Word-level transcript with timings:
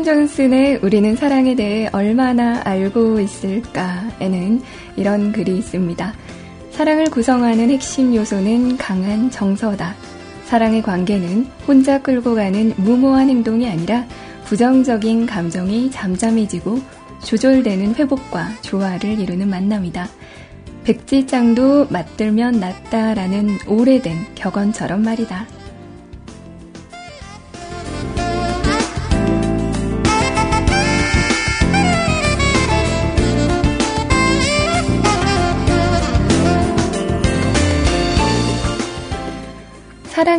브라이언 0.00 0.04
존슨의 0.04 0.80
우리는 0.82 1.14
사랑에 1.16 1.54
대해 1.54 1.88
얼마나 1.92 2.60
알고 2.64 3.20
있을까에는 3.20 4.62
이런 4.96 5.32
글이 5.32 5.58
있습니다. 5.58 6.14
사랑을 6.70 7.04
구성하는 7.10 7.70
핵심 7.70 8.14
요소는 8.14 8.76
강한 8.76 9.30
정서다. 9.30 9.94
사랑의 10.44 10.82
관계는 10.82 11.46
혼자 11.66 12.00
끌고 12.00 12.34
가는 12.34 12.72
무모한 12.76 13.28
행동이 13.28 13.68
아니라 13.68 14.06
부정적인 14.44 15.26
감정이 15.26 15.90
잠잠해지고 15.90 16.80
조절되는 17.24 17.94
회복과 17.94 18.48
조화를 18.62 19.18
이루는 19.20 19.48
만남이다. 19.48 20.08
백지장도 20.84 21.86
맞들면 21.90 22.58
낫다라는 22.58 23.58
오래된 23.66 24.16
격언처럼 24.34 25.02
말이다. 25.02 25.59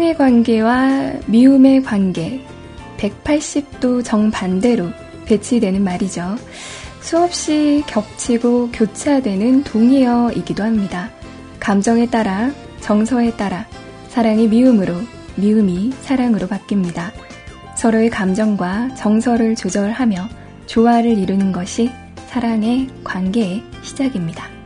사랑의 0.02 0.17
관계와 0.17 1.13
미움의 1.27 1.83
관계, 1.83 2.44
180도 2.97 4.03
정반대로 4.03 4.88
배치되는 5.25 5.83
말이죠. 5.83 6.38
수없이 7.02 7.83
겹치고 7.85 8.72
교차되는 8.72 9.63
동의어이기도 9.63 10.63
합니다. 10.63 11.11
감정에 11.59 12.07
따라, 12.07 12.52
정서에 12.79 13.38
따라, 13.38 13.67
사랑이 14.09 14.47
미움으로, 14.47 14.95
미움이 15.35 15.94
사랑으로 16.02 16.47
바뀝니다. 16.47 17.11
서로의 17.77 18.09
감정과 18.09 18.95
정서를 18.95 19.55
조절하며 19.55 20.29
조화를 20.66 21.16
이루는 21.16 21.52
것이 21.52 21.91
사랑의 22.25 22.89
관계의 23.03 23.61
시작입니다. 23.83 24.60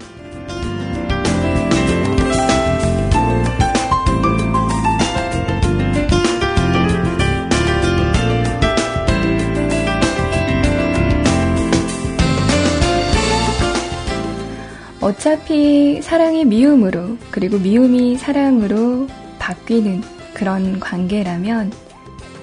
어차피 15.06 16.02
사랑이 16.02 16.46
미움으로, 16.46 17.18
그리고 17.30 17.60
미움이 17.60 18.18
사랑으로 18.18 19.08
바뀌는 19.38 20.02
그런 20.34 20.80
관계라면, 20.80 21.72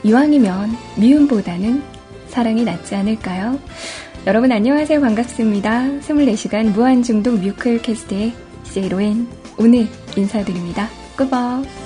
이왕이면 0.05 0.71
미움보다는 0.97 1.83
사랑이 2.29 2.63
낫지 2.63 2.95
않을까요? 2.95 3.59
여러분 4.29 4.53
안녕하세요. 4.53 5.01
반갑습니다. 5.01 5.87
24시간 6.03 6.73
무한중독 6.73 7.41
뮤클 7.41 7.83
캐스트의 7.83 8.33
제로엔 8.63 9.27
오늘 9.59 9.89
인사드립니다. 10.17 10.89
꾸벅! 11.17 11.82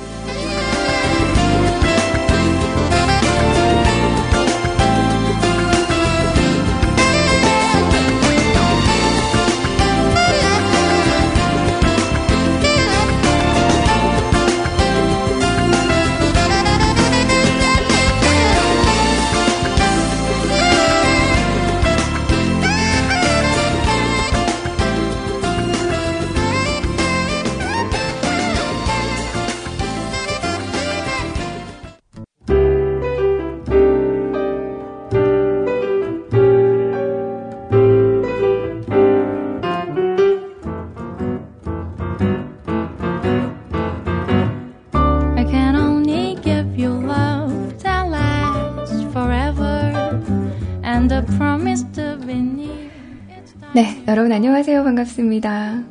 안녕하세요. 54.37 54.85
반갑습니다. 54.85 55.83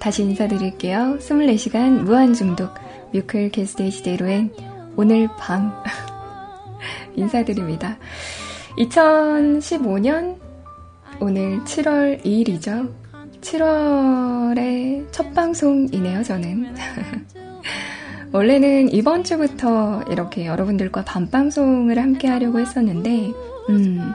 다시 0.00 0.24
인사드릴게요. 0.24 1.18
24시간 1.20 2.00
무한중독 2.00 2.74
뮤클 3.12 3.50
게스트의 3.50 3.92
시대로엔 3.92 4.52
오늘 4.96 5.28
밤 5.38 5.72
인사드립니다. 7.14 7.98
2015년 8.76 10.36
오늘 11.20 11.60
7월 11.60 12.20
2일이죠. 12.24 12.92
7월의 13.40 15.06
첫 15.12 15.32
방송이네요, 15.32 16.24
저는. 16.24 16.74
원래는 18.34 18.92
이번 18.92 19.22
주부터 19.22 20.02
이렇게 20.10 20.46
여러분들과 20.46 21.04
밤방송을 21.04 21.96
함께 22.00 22.26
하려고 22.26 22.58
했었는데, 22.58 23.30
음, 23.68 24.12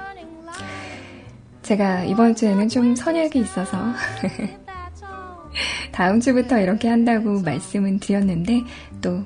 제가 1.68 2.06
이번 2.06 2.34
주에는 2.34 2.70
좀 2.70 2.96
선약이 2.96 3.40
있어서 3.40 3.78
다음 5.92 6.22
주부터 6.22 6.62
이렇게 6.62 6.88
한다고 6.88 7.42
말씀은 7.42 8.00
드렸는데 8.00 8.62
또 9.02 9.22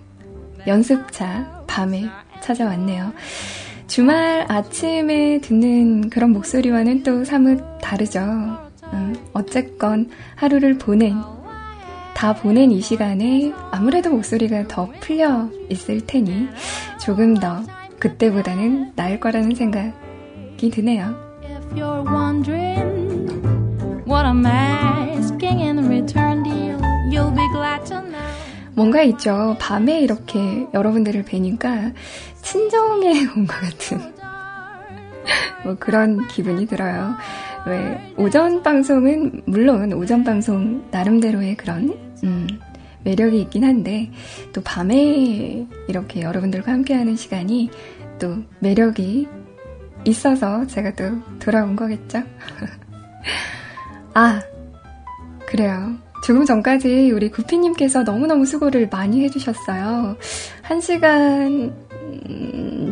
연습차 0.65 1.63
밤에 1.67 2.05
찾아왔네요. 2.41 3.13
주말 3.85 4.51
아침에 4.51 5.39
듣는 5.41 6.09
그런 6.09 6.31
목소리와는 6.31 7.03
또 7.03 7.23
사뭇 7.23 7.61
다르죠. 7.79 8.19
음, 8.91 9.15
어쨌건 9.33 10.09
하루를 10.35 10.79
보낸 10.79 11.13
다 12.15 12.33
보낸 12.33 12.71
이 12.71 12.81
시간에 12.81 13.53
아무래도 13.69 14.09
목소리가 14.09 14.67
더 14.67 14.89
풀려 14.99 15.47
있을 15.69 16.07
테니 16.07 16.47
조금 16.99 17.35
더 17.35 17.61
그때보다는 17.99 18.93
나을 18.95 19.19
거라는 19.19 19.53
생각이 19.53 20.71
드네요. 20.71 21.30
You're 21.75 22.03
wondering 22.03 23.27
what 24.05 24.25
I'm 24.25 24.45
asking 24.45 25.59
in 25.61 25.87
return, 25.87 26.43
dear, 26.43 26.77
you'll 27.11 27.31
be 27.31 27.47
glad 27.53 27.85
to 27.87 28.01
know. 28.01 28.19
뭔가 28.73 29.01
있죠. 29.03 29.55
밤에 29.59 29.99
이렇게 30.01 30.67
여러분들을 30.73 31.23
뵈니까 31.23 31.91
친정에 32.41 33.27
온 33.35 33.45
것 33.47 33.59
같은 33.59 33.99
뭐 35.63 35.75
그런 35.79 36.27
기분이 36.27 36.65
들어요. 36.67 37.15
왜 37.67 38.13
오전 38.17 38.63
방송은 38.63 39.43
물론 39.45 39.93
오전 39.93 40.23
방송 40.23 40.83
나름대로의 40.89 41.55
그런 41.57 41.95
음, 42.23 42.47
매력이 43.03 43.39
있긴 43.41 43.63
한데 43.63 44.09
또 44.53 44.61
밤에 44.61 45.67
이렇게 45.87 46.21
여러분들과 46.21 46.71
함께하는 46.71 47.15
시간이 47.15 47.69
또 48.19 48.37
매력이 48.59 49.27
있어서 50.05 50.65
제가 50.67 50.93
또 50.95 51.21
돌아온 51.39 51.75
거겠죠? 51.75 52.23
아, 54.13 54.41
그래요. 55.47 55.95
조금 56.23 56.45
전까지 56.45 57.11
우리 57.11 57.31
구피님께서 57.31 58.03
너무너무 58.03 58.45
수고를 58.45 58.87
많이 58.89 59.23
해주셨어요. 59.23 60.17
한 60.61 60.81
시간 60.81 61.73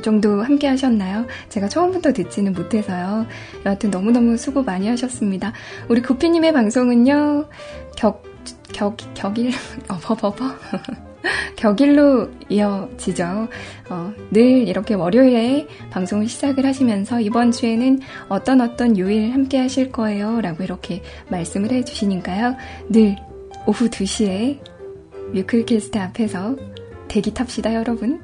정도 0.02 0.42
함께 0.42 0.68
하셨나요? 0.68 1.26
제가 1.50 1.68
처음부터 1.68 2.14
듣지는 2.14 2.54
못해서요. 2.54 3.26
여하튼 3.66 3.92
너무너무 3.92 4.38
수고 4.38 4.64
많이 4.64 4.88
하셨습니다. 4.88 5.54
우리 5.90 6.02
구피님의 6.02 6.54
방송은요, 6.54 7.48
격, 7.96 8.24
격, 8.74 8.98
격일, 9.14 9.52
어버버버. 9.90 11.09
격일로 11.56 12.30
이어지죠. 12.50 13.48
어, 13.90 14.14
늘 14.32 14.68
이렇게 14.68 14.94
월요일에 14.94 15.68
방송을 15.90 16.28
시작을 16.28 16.66
하시면서 16.66 17.20
이번 17.20 17.52
주에는 17.52 18.00
어떤 18.30 18.62
어떤 18.62 18.98
요일 18.98 19.34
함께 19.34 19.58
하실 19.58 19.92
거예요. 19.92 20.42
라고 20.42 20.64
이렇게 20.64 21.02
말씀을 21.30 21.72
해주시니까요. 21.72 22.56
늘 22.90 23.18
오후 23.66 23.90
2시에 23.90 24.60
뮤클캐스트 25.34 25.98
앞에서 25.98 26.56
대기 27.08 27.34
탑시다, 27.34 27.74
여러분. 27.74 28.20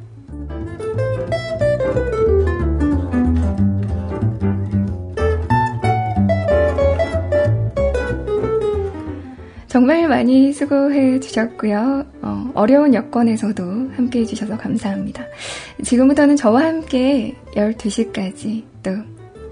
정말 9.76 10.08
많이 10.08 10.54
수고해 10.54 11.20
주셨고요. 11.20 12.06
어, 12.22 12.66
려운 12.66 12.94
여건에서도 12.94 13.62
함께 13.94 14.22
해주셔서 14.22 14.56
감사합니다. 14.58 15.26
지금부터는 15.84 16.38
저와 16.38 16.64
함께 16.64 17.36
12시까지 17.58 18.64
또 18.82 18.92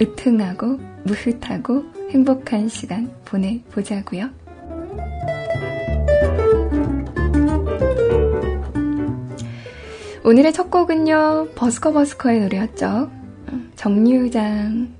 으퉁하고 0.02 0.80
무흐하고 1.04 1.84
행복한 2.12 2.70
시간 2.70 3.12
보내보자고요. 3.26 4.30
오늘의 10.24 10.54
첫 10.54 10.72
곡은요, 10.72 11.50
버스커버스커의 11.54 12.40
노래였죠. 12.44 13.12
정류장이라는 13.76 14.94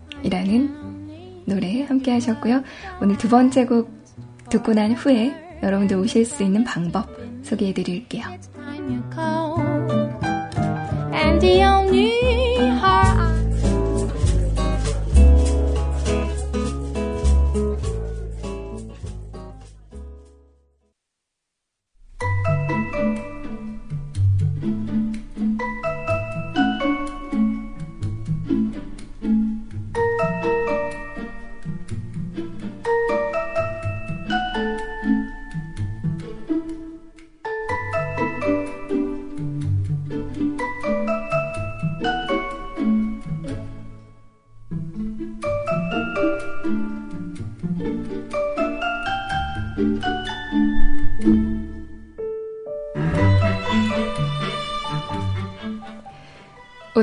노래 1.46 1.84
함께 1.84 2.12
하셨고요. 2.12 2.62
오늘 3.02 3.18
두 3.18 3.30
번째 3.30 3.66
곡 3.66 4.03
듣고 4.54 4.74
난 4.74 4.92
후에 4.92 5.34
여러분들 5.64 5.98
오실 5.98 6.26
수 6.26 6.44
있는 6.44 6.64
방법 6.64 7.08
소개해 7.42 7.74
드릴게요. 7.74 8.24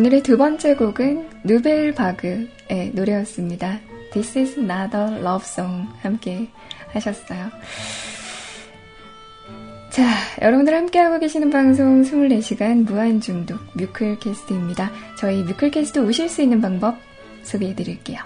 오늘의 0.00 0.22
두 0.22 0.38
번째 0.38 0.76
곡은 0.76 1.28
누벨 1.44 1.92
바그의 1.92 2.92
노래였습니다. 2.94 3.80
This 4.14 4.38
is 4.38 4.58
not 4.58 4.96
a 4.96 5.18
love 5.18 5.44
song 5.44 5.90
함께 6.00 6.48
하셨어요. 6.94 7.50
자, 9.90 10.02
여러분들 10.40 10.74
함께하고 10.74 11.18
계시는 11.18 11.50
방송 11.50 12.00
24시간 12.00 12.86
무한중독 12.86 13.60
뮤클캐스트입니다. 13.74 14.90
저희 15.18 15.42
뮤클캐스트 15.42 15.98
오실 15.98 16.30
수 16.30 16.40
있는 16.40 16.62
방법 16.62 16.96
소개해 17.42 17.74
드릴게요. 17.74 18.20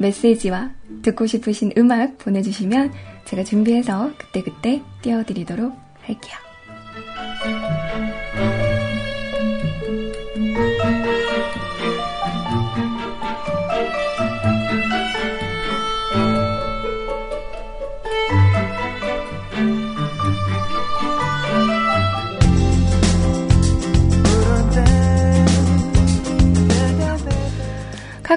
메시지와 0.00 0.70
듣고 1.02 1.26
싶으신 1.26 1.72
음악 1.76 2.18
보내주시면 2.18 2.92
제가 3.26 3.44
준비해서 3.44 4.10
그때그때 4.18 4.82
띄워드리도록 5.02 5.72
할게요. 6.02 6.49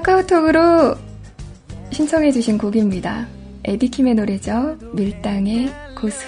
카카오톡으로 0.04 0.96
신청해주신 1.92 2.58
곡입니다. 2.58 3.26
에디킴의 3.64 4.16
노래죠. 4.16 4.78
밀당의 4.94 5.74
고수. 6.00 6.26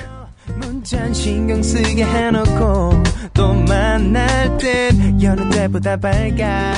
문자 0.56 1.12
신경 1.12 1.62
쓰게 1.62 2.06
해놓고 2.06 3.04
또 3.34 3.54
만날 3.54 4.58
땐 4.58 5.22
여느 5.22 5.50
때보다 5.50 5.98
밝아 5.98 6.74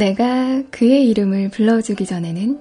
내가 0.00 0.62
그의 0.70 1.10
이름을 1.10 1.50
불러주기 1.50 2.06
전에는 2.06 2.58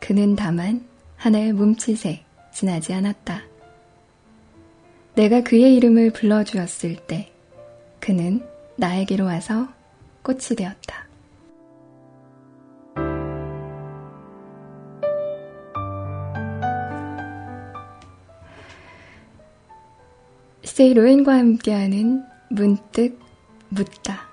그는 0.00 0.34
다만 0.34 0.84
하나의 1.14 1.52
몸짓에 1.52 2.24
지나지 2.52 2.92
않았다. 2.94 3.44
내가 5.14 5.44
그의 5.44 5.76
이름을 5.76 6.10
불러주었을 6.10 6.96
때 7.06 7.30
그는 8.00 8.44
나에게로 8.74 9.24
와서 9.24 9.68
꽃이 10.24 10.56
되었다. 10.56 11.06
스테이 20.64 20.92
로엔과 20.94 21.34
함께하는 21.34 22.24
문득 22.50 23.16
묻다. 23.68 24.27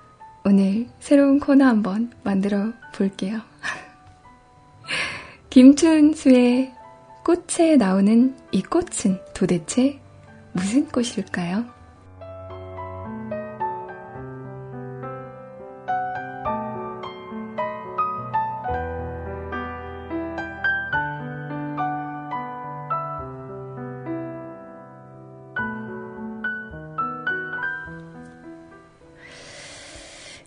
오늘 0.48 0.86
새로운 1.00 1.40
코너 1.40 1.64
한번 1.64 2.12
만들어 2.22 2.72
볼게요. 2.94 3.40
김춘수의 5.50 6.72
꽃에 7.24 7.74
나오는 7.74 8.32
이 8.52 8.62
꽃은 8.62 9.18
도대체 9.34 9.98
무슨 10.52 10.86
꽃일까요? 10.86 11.75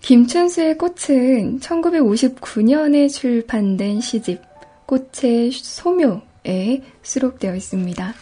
김춘수의 0.09 0.79
꽃은 0.79 1.59
1959년에 1.59 3.11
출판된 3.11 4.01
시집 4.01 4.41
꽃의 4.87 5.51
소묘에 5.51 6.81
수록되어 7.03 7.55
있습니다. 7.55 8.15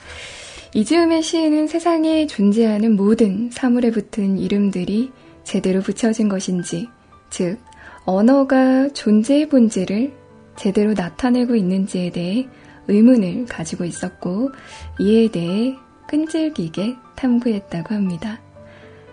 이즈음의 0.74 1.24
시인은 1.24 1.68
세상에 1.68 2.28
존재하는 2.28 2.98
모든 2.98 3.50
사물에 3.52 3.92
붙은 3.92 4.38
이름들이 4.38 5.14
제대로 5.46 5.80
붙여진 5.80 6.28
것인지, 6.28 6.90
즉, 7.30 7.58
언어가 8.04 8.90
존재의 8.90 9.48
본질을 9.48 10.12
제대로 10.58 10.92
나타내고 10.92 11.56
있는지에 11.56 12.10
대해 12.10 12.50
의문을 12.90 13.46
가지고 13.46 13.86
있었고, 13.86 14.52
이에 15.00 15.32
대해 15.32 15.78
끈질기게 16.10 16.98
탐구했다고 17.16 17.96
합니다. 17.96 18.42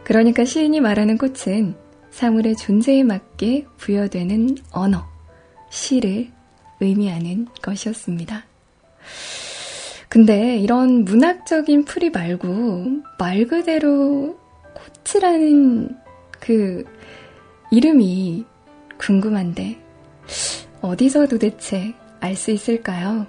그러니까 0.03 0.45
시인이 0.45 0.81
말하는 0.81 1.19
꽃은 1.19 1.84
사물의 2.15 2.55
존재에 2.55 3.03
맞게 3.03 3.67
부여되는 3.77 4.59
언어, 4.71 5.05
시를 5.69 6.29
의미하는 6.79 7.49
것이었습니다. 7.61 8.45
근데 10.09 10.57
이런 10.59 11.05
문학적인 11.05 11.85
풀이 11.85 12.11
말고 12.11 13.03
말 13.19 13.49
그대로 13.49 14.39
꽃이라는 15.05 15.97
그 16.39 16.85
이름이 17.73 18.45
궁금한데 18.97 19.77
어디서 20.83 21.27
도대체 21.27 21.95
알 22.21 22.37
수 22.37 22.53
있을까요? 22.53 23.27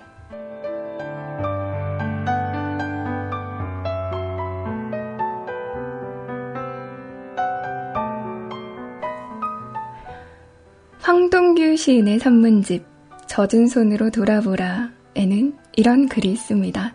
시인의 11.75 12.19
산문집 12.19 12.85
젖은 13.27 13.67
손으로 13.67 14.09
돌아보라에는 14.11 15.57
이런 15.75 16.07
글이 16.07 16.31
있습니다. 16.31 16.93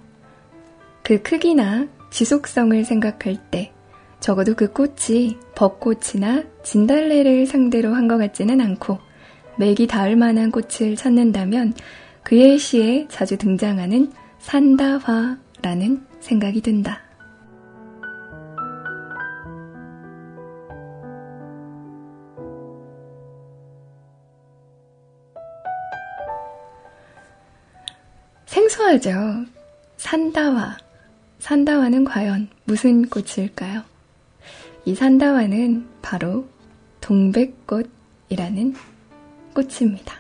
그 1.03 1.23
크기나 1.23 1.89
지속성을 2.11 2.85
생각할 2.85 3.37
때 3.51 3.73
적어도 4.21 4.55
그 4.55 4.73
꽃이 4.73 5.37
벚꽃이나 5.55 6.45
진달래를 6.63 7.47
상대로 7.47 7.95
한 7.95 8.07
것 8.09 8.19
같지는 8.19 8.61
않고 8.61 8.99
맥이 9.59 9.87
닿을 9.87 10.17
만한 10.17 10.51
꽃을 10.51 10.97
찾는다면 10.97 11.75
그의 12.23 12.59
시에 12.59 13.07
자주 13.09 13.37
등장하는 13.39 14.13
산다화라는 14.39 16.07
생각이 16.21 16.61
든다. 16.61 17.10
생소하죠. 28.51 29.45
산다화. 29.97 30.77
산다화는 31.39 32.03
과연 32.03 32.49
무슨 32.65 33.09
꽃일까요? 33.09 33.83
이 34.85 34.95
산다화는 34.97 35.87
바로 36.03 36.49
동백꽃이라는 37.01 38.75
꽃입니다. 39.55 40.17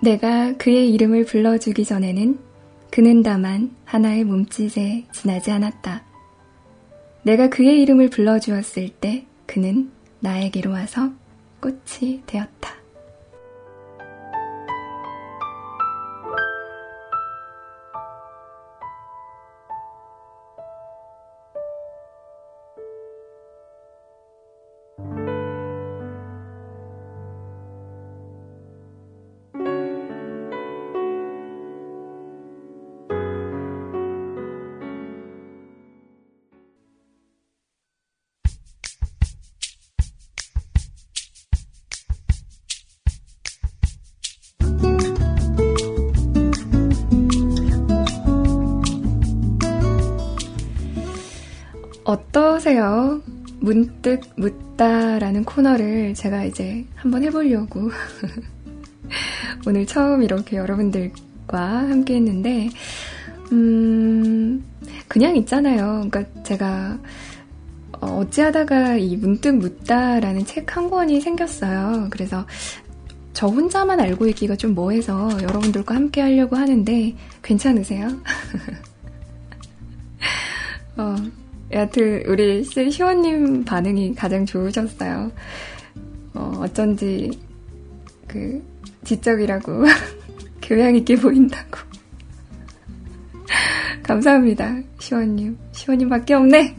내가 0.00 0.52
그의 0.58 0.92
이름을 0.94 1.24
불러주기 1.24 1.84
전에는 1.84 2.51
그는 2.92 3.22
다만 3.22 3.74
하나의 3.86 4.22
몸짓에 4.24 5.06
지나지 5.12 5.50
않았다. 5.50 6.04
내가 7.22 7.48
그의 7.48 7.80
이름을 7.80 8.10
불러주었을 8.10 8.90
때 8.90 9.24
그는 9.46 9.90
나에게로 10.20 10.70
와서 10.70 11.10
꽃이 11.62 12.20
되었다. 12.26 12.81
어떠세요? 52.12 53.20
문득 53.60 54.20
묻다라는 54.36 55.44
코너를 55.44 56.14
제가 56.14 56.44
이제 56.44 56.84
한번 56.94 57.22
해보려고 57.22 57.90
오늘 59.66 59.86
처음 59.86 60.22
이렇게 60.22 60.56
여러분들과 60.56 61.58
함께 61.58 62.16
했는데, 62.16 62.68
음, 63.52 64.62
그냥 65.08 65.36
있잖아요. 65.36 66.06
그러니까 66.10 66.42
제가 66.42 66.98
어, 68.00 68.06
어찌하다가 68.18 68.96
이 68.96 69.16
문득 69.16 69.56
묻다라는 69.56 70.44
책 70.44 70.76
한 70.76 70.90
권이 70.90 71.20
생겼어요. 71.20 72.08
그래서 72.10 72.44
저 73.32 73.46
혼자만 73.46 74.00
알고 74.00 74.26
있기가 74.28 74.56
좀 74.56 74.74
뭐해서 74.74 75.30
여러분들과 75.42 75.94
함께 75.94 76.20
하려고 76.20 76.56
하는데 76.56 77.14
괜찮으세요? 77.42 78.08
어, 80.96 81.16
여하튼 81.72 82.22
우리 82.26 82.62
시원님 82.64 83.64
반응이 83.64 84.14
가장 84.14 84.44
좋으셨어요. 84.44 85.32
어, 86.34 86.52
어쩐지 86.60 87.30
그 88.26 88.62
지적이라고 89.04 89.84
교양 90.60 90.94
있게 90.96 91.16
보인다고. 91.16 91.78
감사합니다, 94.02 94.76
시원님. 94.98 95.56
시원님밖에 95.72 96.34
없네. 96.34 96.76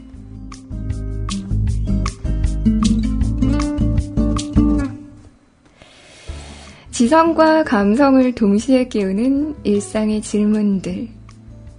지성과 6.92 7.64
감성을 7.64 8.32
동시에 8.36 8.86
끼우는 8.86 9.56
일상의 9.64 10.22
질문들. 10.22 11.08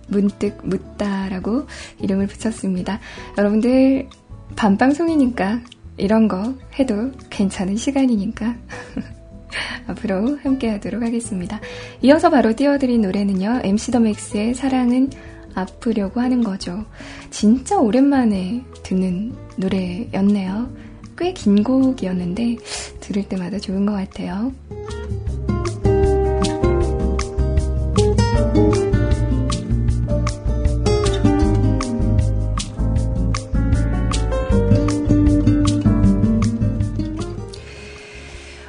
문득 0.07 0.57
묻다라고 0.63 1.67
이름을 1.99 2.27
붙였습니다. 2.27 2.99
여러분들 3.37 4.07
밤방송이니까 4.55 5.61
이런 5.97 6.27
거 6.27 6.53
해도 6.77 7.11
괜찮은 7.29 7.77
시간이니까 7.77 8.55
앞으로 9.87 10.37
함께 10.37 10.69
하도록 10.71 11.01
하겠습니다. 11.01 11.59
이어서 12.01 12.29
바로 12.29 12.55
띄워드린 12.55 13.01
노래는요. 13.01 13.61
MC 13.63 13.91
더 13.91 13.99
맥스의 13.99 14.53
사랑은 14.53 15.09
아프려고 15.53 16.19
하는 16.19 16.43
거죠. 16.43 16.85
진짜 17.29 17.77
오랜만에 17.77 18.63
듣는 18.83 19.33
노래였네요. 19.57 20.85
꽤 21.17 21.31
긴 21.33 21.63
곡이었는데 21.63 22.57
들을 22.99 23.23
때마다 23.29 23.57
좋은 23.57 23.85
것 23.85 23.93
같아요. 23.93 24.51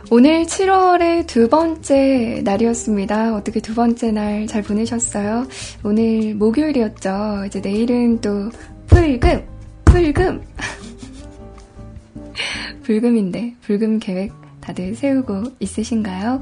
오늘 0.09 0.45
7월의 0.45 1.27
두 1.27 1.49
번째 1.49 2.41
날이었습니다. 2.45 3.35
어떻게 3.35 3.59
두 3.61 3.75
번째 3.75 4.13
날 4.13 4.47
잘 4.47 4.63
보내셨어요? 4.63 5.49
오늘 5.83 6.35
목요일이었죠. 6.37 7.45
이제 7.47 7.61
내일은 7.61 8.21
또 8.21 8.49
불금, 8.87 9.45
불금. 9.85 10.43
불금인데, 12.85 13.55
불금 13.63 13.99
계획 13.99 14.33
다들 14.61 14.95
세우고 14.95 15.43
있으신가요? 15.59 16.41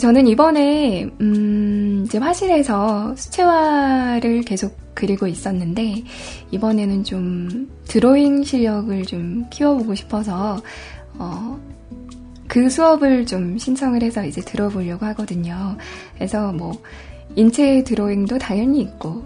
저는 0.00 0.26
이번에, 0.26 1.10
음, 1.20 2.04
이제 2.06 2.16
화실에서 2.16 3.14
수채화를 3.16 4.42
계속 4.42 4.78
그리고 4.94 5.26
있었는데, 5.26 6.04
이번에는 6.52 7.04
좀 7.04 7.68
드로잉 7.86 8.44
실력을 8.44 9.04
좀 9.04 9.44
키워보고 9.50 9.94
싶어서, 9.94 10.62
어, 11.18 11.60
그 12.48 12.68
수업을 12.70 13.26
좀 13.26 13.58
신청을 13.58 14.02
해서 14.02 14.24
이제 14.24 14.40
들어보려고 14.40 15.04
하거든요. 15.06 15.76
그래서 16.14 16.52
뭐, 16.52 16.82
인체 17.36 17.84
드로잉도 17.84 18.38
당연히 18.38 18.80
있고, 18.80 19.22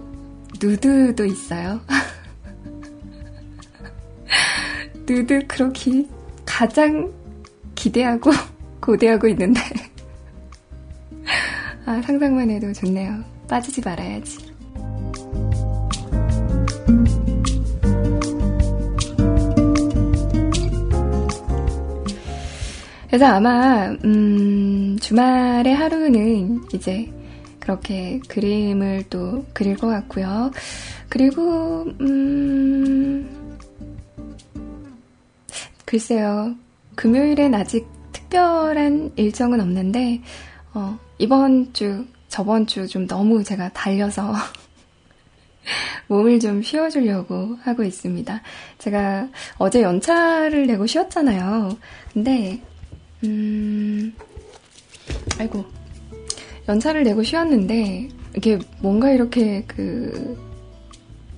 누드도 0.60 1.24
있어요. 1.24 1.80
누드 5.08 5.46
크로키 5.46 6.08
가장 6.44 7.10
기대하고 7.74 8.30
고대하고 8.82 9.28
있는데. 9.28 9.60
아, 11.86 12.02
상상만 12.02 12.50
해도 12.50 12.70
좋네요. 12.72 13.22
빠지지 13.48 13.80
말아야지. 13.80 14.51
그래서 23.12 23.26
아마 23.26 23.90
음, 24.06 24.96
주말의 24.98 25.74
하루는 25.74 26.62
이제 26.72 27.12
그렇게 27.60 28.18
그림을 28.26 29.04
또 29.10 29.44
그릴 29.52 29.76
것 29.76 29.88
같고요. 29.88 30.50
그리고 31.10 31.84
음, 32.00 33.58
글쎄요. 35.84 36.54
금요일엔 36.94 37.54
아직 37.54 37.86
특별한 38.12 39.12
일정은 39.16 39.60
없는데 39.60 40.22
어, 40.72 40.98
이번 41.18 41.70
주, 41.74 42.06
저번 42.28 42.66
주 42.66 42.86
좀 42.86 43.06
너무 43.06 43.44
제가 43.44 43.68
달려서 43.74 44.32
몸을 46.08 46.40
좀 46.40 46.62
쉬어주려고 46.62 47.58
하고 47.62 47.82
있습니다. 47.84 48.40
제가 48.78 49.28
어제 49.58 49.82
연차를 49.82 50.66
내고 50.66 50.86
쉬었잖아요. 50.86 51.76
근데 52.14 52.62
음, 53.24 54.14
아이고. 55.38 55.64
연차를 56.68 57.02
내고 57.02 57.22
쉬었는데, 57.22 58.08
이게 58.36 58.58
뭔가 58.80 59.10
이렇게 59.10 59.64
그, 59.66 60.38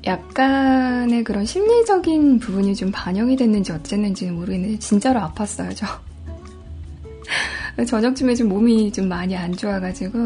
약간의 0.05 1.25
그런 1.25 1.47
심리적인 1.47 2.39
부분이 2.39 2.75
좀 2.75 2.91
반영이 2.93 3.37
됐는지 3.37 3.73
어쨌는지는 3.73 4.35
모르겠는데, 4.35 4.79
진짜로 4.79 5.21
아팠어요, 5.21 5.75
저. 5.75 5.87
저녁쯤에 7.85 8.35
좀 8.35 8.49
몸이 8.49 8.93
좀 8.93 9.09
많이 9.09 9.35
안 9.35 9.53
좋아가지고, 9.53 10.19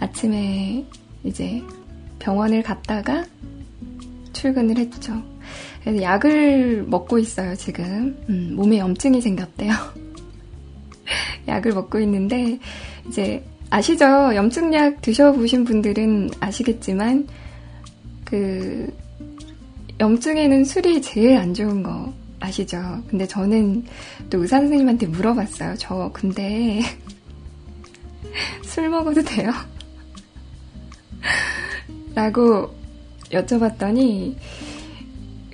아침에 0.00 0.84
이제 1.24 1.62
병원을 2.18 2.62
갔다가 2.62 3.24
출근을 4.32 4.78
했죠. 4.78 5.22
약을 5.86 6.84
먹고 6.88 7.18
있어요, 7.18 7.54
지금. 7.56 8.16
음, 8.28 8.52
몸에 8.56 8.78
염증이 8.78 9.20
생겼대요. 9.20 9.72
약을 11.48 11.72
먹고 11.72 11.98
있는데 12.00 12.58
이제 13.08 13.44
아시죠? 13.70 14.34
염증약 14.34 15.00
드셔보신 15.00 15.64
분들은 15.64 16.30
아시겠지만 16.40 17.26
그 18.24 18.92
염증에는 19.98 20.64
술이 20.64 21.00
제일 21.00 21.36
안 21.36 21.54
좋은 21.54 21.82
거 21.82 22.12
아시죠? 22.40 23.02
근데 23.08 23.26
저는 23.26 23.84
또 24.28 24.42
의사 24.42 24.58
선생님한테 24.58 25.06
물어봤어요. 25.06 25.74
저 25.78 26.10
근데 26.12 26.82
술 28.64 28.88
먹어도 28.88 29.22
돼요? 29.22 29.52
라고 32.14 32.74
여쭤봤더니 33.30 34.34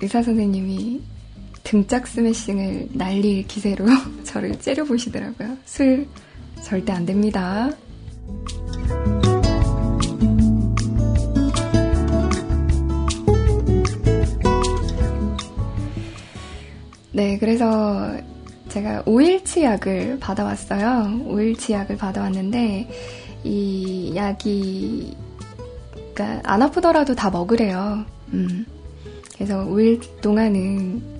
의사 0.01 0.23
선생님이 0.23 1.01
등짝 1.63 2.07
스매싱을 2.07 2.89
날릴 2.93 3.47
기세로 3.47 3.85
저를 4.23 4.59
째려보시더라고요. 4.59 5.57
술 5.65 6.07
절대 6.63 6.91
안 6.91 7.05
됩니다. 7.05 7.69
네, 17.11 17.37
그래서 17.37 18.15
제가 18.69 19.03
5일치 19.03 19.63
약을 19.63 20.19
받아왔어요. 20.19 21.25
5일치 21.25 21.73
약을 21.73 21.97
받아왔는데, 21.97 22.87
이 23.43 24.13
약이, 24.15 25.17
그니까, 25.93 26.41
안 26.43 26.61
아프더라도 26.61 27.15
다 27.15 27.29
먹으래요. 27.29 28.05
음. 28.33 28.65
그래서 29.35 29.65
5일 29.65 30.21
동안은 30.21 31.18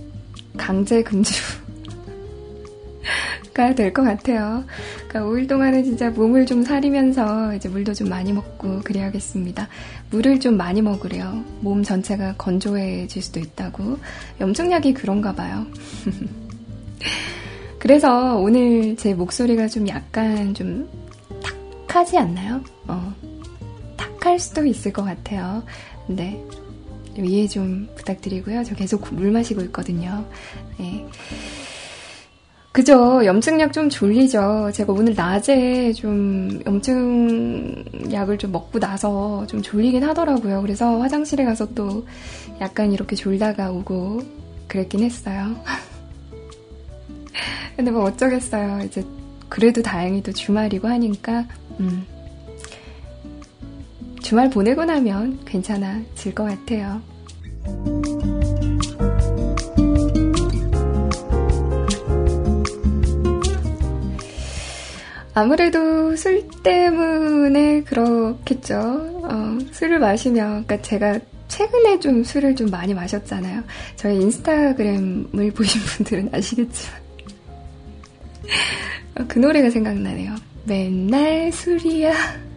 강제 0.60 1.02
금주가 1.02 1.40
될 3.76 3.94
것 3.94 4.04
같아요. 4.04 4.64
그러니까 5.08 5.32
5일 5.32 5.48
동안은 5.50 5.84
진짜 5.84 6.10
몸을 6.10 6.46
좀 6.46 6.64
사리면서 6.64 7.56
이제 7.56 7.68
물도 7.70 7.94
좀 7.94 8.10
많이 8.10 8.32
먹고 8.34 8.82
그래야겠습니다. 8.84 9.68
물을 10.12 10.40
좀 10.40 10.58
많이 10.58 10.82
먹으래요. 10.82 11.44
몸 11.62 11.82
전체가 11.84 12.36
건조해질 12.38 13.22
수도 13.22 13.40
있다고. 13.40 13.98
염증약이 14.40 14.94
그런가 14.94 15.34
봐요. 15.34 15.66
그래서 17.80 18.36
오늘 18.38 18.96
제 18.98 19.14
목소리가 19.14 19.68
좀 19.68 19.88
약간 19.88 20.54
좀 20.54 20.88
탁하지 21.88 22.18
않나요? 22.18 22.62
어, 22.88 23.14
탁할 23.98 24.38
수도 24.40 24.66
있을 24.66 24.92
것 24.92 25.04
같아요. 25.04 25.64
근데 26.06 26.44
이해 27.18 27.48
좀 27.48 27.90
부탁드리고요. 27.96 28.64
저 28.64 28.76
계속 28.76 29.14
물 29.14 29.32
마시고 29.32 29.62
있거든요. 29.62 30.26
네. 30.78 31.06
그죠. 32.72 33.26
염증약 33.26 33.74
좀 33.74 33.90
졸리죠. 33.90 34.72
제가 34.74 34.94
오늘 34.94 35.16
낮에 35.16 35.92
좀 35.94 36.62
염증약을 36.66 38.38
좀 38.38 38.52
먹고 38.52 38.80
나서 38.80 39.46
좀 39.48 39.62
졸리긴 39.62 40.04
하더라고요. 40.04 40.62
그래서 40.62 41.00
화장실에 41.00 41.46
가서 41.46 41.68
또 41.74 42.06
약간 42.62 42.94
이렇게 42.94 43.16
졸다가 43.16 43.72
오고 43.72 44.22
그랬긴 44.68 45.04
했어요. 45.04 45.56
근데 47.76 47.92
뭐 47.92 48.04
어쩌겠어요. 48.04 48.86
이제 48.86 49.04
그래도 49.50 49.82
다행히 49.82 50.22
또 50.22 50.32
주말이고 50.32 50.88
하니까, 50.88 51.46
음. 51.80 52.06
주말 54.22 54.50
보내고 54.50 54.86
나면 54.86 55.40
괜찮아질 55.46 56.36
것 56.36 56.44
같아요. 56.44 57.02
아무래도 65.34 66.16
술 66.18 66.46
때문에 66.64 67.84
그렇겠죠. 67.84 68.76
어, 69.24 69.58
술을 69.72 70.00
마시면, 70.00 70.66
그러니까 70.66 70.82
제가 70.82 71.20
최근에 71.48 72.00
좀 72.00 72.24
술을 72.24 72.56
좀 72.56 72.70
많이 72.70 72.94
마셨잖아요. 72.94 73.64
저희 73.96 74.18
인스타그램을 74.22 75.52
보신 75.56 75.82
분들은 75.82 76.30
아시겠지만. 76.34 77.00
어, 79.18 79.26
그 79.28 79.40
노래가 79.40 79.70
생각나네요. 79.70 80.36
맨날 80.66 81.52
술이야. 81.52 82.49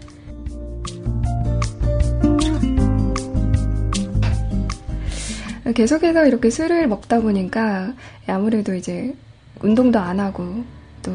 계속해서 5.71 6.27
이렇게 6.27 6.51
술을 6.51 6.89
먹다 6.89 7.21
보니까 7.21 7.95
아무래도 8.27 8.75
이제 8.75 9.15
운동도 9.61 9.99
안 9.99 10.19
하고 10.19 10.65
또 11.03 11.13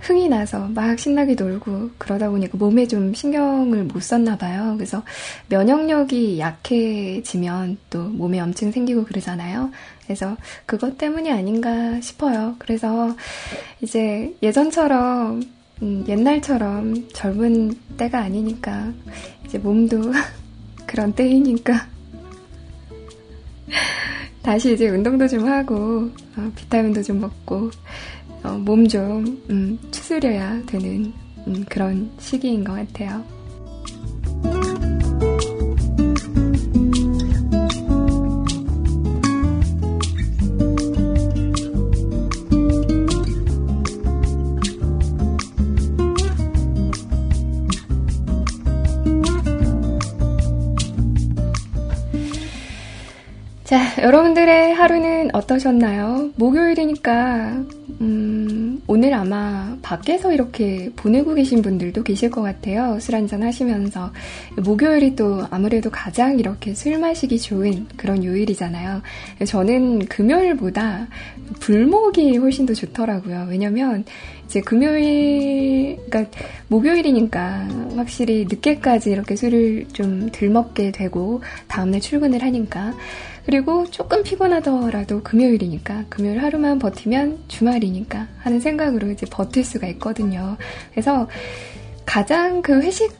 흥이 0.00 0.28
나서 0.28 0.66
막 0.68 0.98
신나게 0.98 1.34
놀고 1.34 1.90
그러다 1.96 2.28
보니까 2.28 2.58
몸에 2.58 2.88
좀 2.88 3.14
신경을 3.14 3.84
못 3.84 4.02
썼나 4.02 4.36
봐요. 4.36 4.74
그래서 4.76 5.04
면역력이 5.48 6.40
약해지면 6.40 7.78
또 7.88 8.02
몸에 8.02 8.38
염증 8.38 8.72
생기고 8.72 9.04
그러잖아요. 9.04 9.70
그래서 10.04 10.36
그것 10.66 10.98
때문이 10.98 11.30
아닌가 11.30 12.00
싶어요. 12.00 12.56
그래서 12.58 13.14
이제 13.80 14.34
예전처럼 14.42 15.42
음, 15.82 16.04
옛날처럼 16.08 17.08
젊은 17.12 17.76
때가 17.96 18.18
아니니까 18.18 18.92
이제 19.46 19.58
몸도 19.58 20.12
그런 20.86 21.12
때이니까 21.12 21.86
다시 24.42 24.74
이제 24.74 24.88
운동도 24.88 25.28
좀 25.28 25.46
하고 25.46 26.10
어, 26.36 26.52
비타민도 26.56 27.02
좀 27.02 27.20
먹고 27.20 27.70
어, 28.42 28.50
몸좀 28.58 29.42
음, 29.50 29.78
추스려야 29.90 30.60
되는 30.66 31.12
음, 31.46 31.64
그런 31.68 32.10
시기인 32.18 32.64
것 32.64 32.72
같아요. 32.74 33.24
여러분들의 54.02 54.74
하루는 54.74 55.30
어떠셨나요? 55.32 56.30
목요일이니까, 56.34 57.62
음, 58.00 58.82
오늘 58.88 59.14
아마 59.14 59.76
밖에서 59.80 60.32
이렇게 60.32 60.90
보내고 60.96 61.34
계신 61.34 61.62
분들도 61.62 62.02
계실 62.02 62.28
것 62.28 62.42
같아요. 62.42 62.98
술 62.98 63.14
한잔 63.14 63.44
하시면서. 63.44 64.10
목요일이 64.56 65.14
또 65.14 65.46
아무래도 65.50 65.88
가장 65.88 66.36
이렇게 66.40 66.74
술 66.74 66.98
마시기 66.98 67.38
좋은 67.38 67.86
그런 67.96 68.24
요일이잖아요. 68.24 69.02
저는 69.46 70.06
금요일보다 70.06 71.06
불목이 71.60 72.38
훨씬 72.38 72.66
더 72.66 72.74
좋더라고요. 72.74 73.46
왜냐면, 73.50 74.04
이제 74.46 74.60
금요일, 74.60 75.96
그러니까 76.10 76.38
목요일이니까 76.66 77.68
확실히 77.94 78.46
늦게까지 78.50 79.12
이렇게 79.12 79.36
술을 79.36 79.86
좀 79.92 80.28
덜 80.32 80.48
먹게 80.48 80.90
되고, 80.90 81.40
다음날 81.68 82.00
출근을 82.00 82.42
하니까. 82.42 82.92
그리고 83.44 83.84
조금 83.90 84.22
피곤하더라도 84.22 85.22
금요일이니까 85.22 86.04
금요일 86.08 86.42
하루만 86.42 86.78
버티면 86.78 87.44
주말이니까 87.48 88.28
하는 88.38 88.60
생각으로 88.60 89.10
이제 89.10 89.26
버틸 89.30 89.64
수가 89.64 89.86
있거든요. 89.88 90.56
그래서 90.92 91.28
가장 92.06 92.62
그 92.62 92.80
회식 92.80 93.12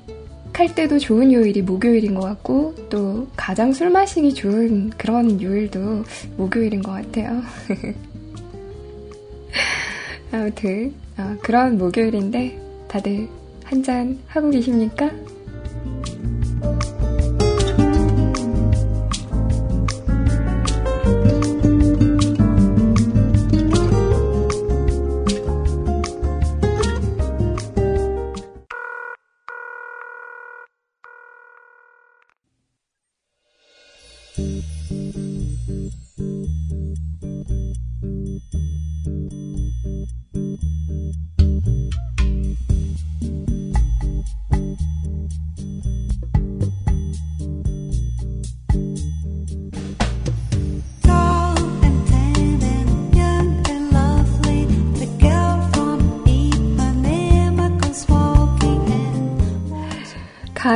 할 0.54 0.74
때도 0.74 0.98
좋은 0.98 1.32
요일이 1.32 1.62
목요일인 1.62 2.14
것 2.14 2.20
같고 2.20 2.74
또 2.90 3.26
가장 3.36 3.72
술 3.72 3.90
마시기 3.90 4.34
좋은 4.34 4.90
그런 4.90 5.40
요일도 5.40 6.04
목요일인 6.36 6.82
것 6.82 6.92
같아요. 6.92 7.42
아무튼 10.30 10.94
어, 11.16 11.36
그런 11.42 11.78
목요일인데 11.78 12.60
다들 12.88 13.28
한 13.64 13.82
잔 13.82 14.18
하고 14.26 14.50
계십니까? 14.50 15.10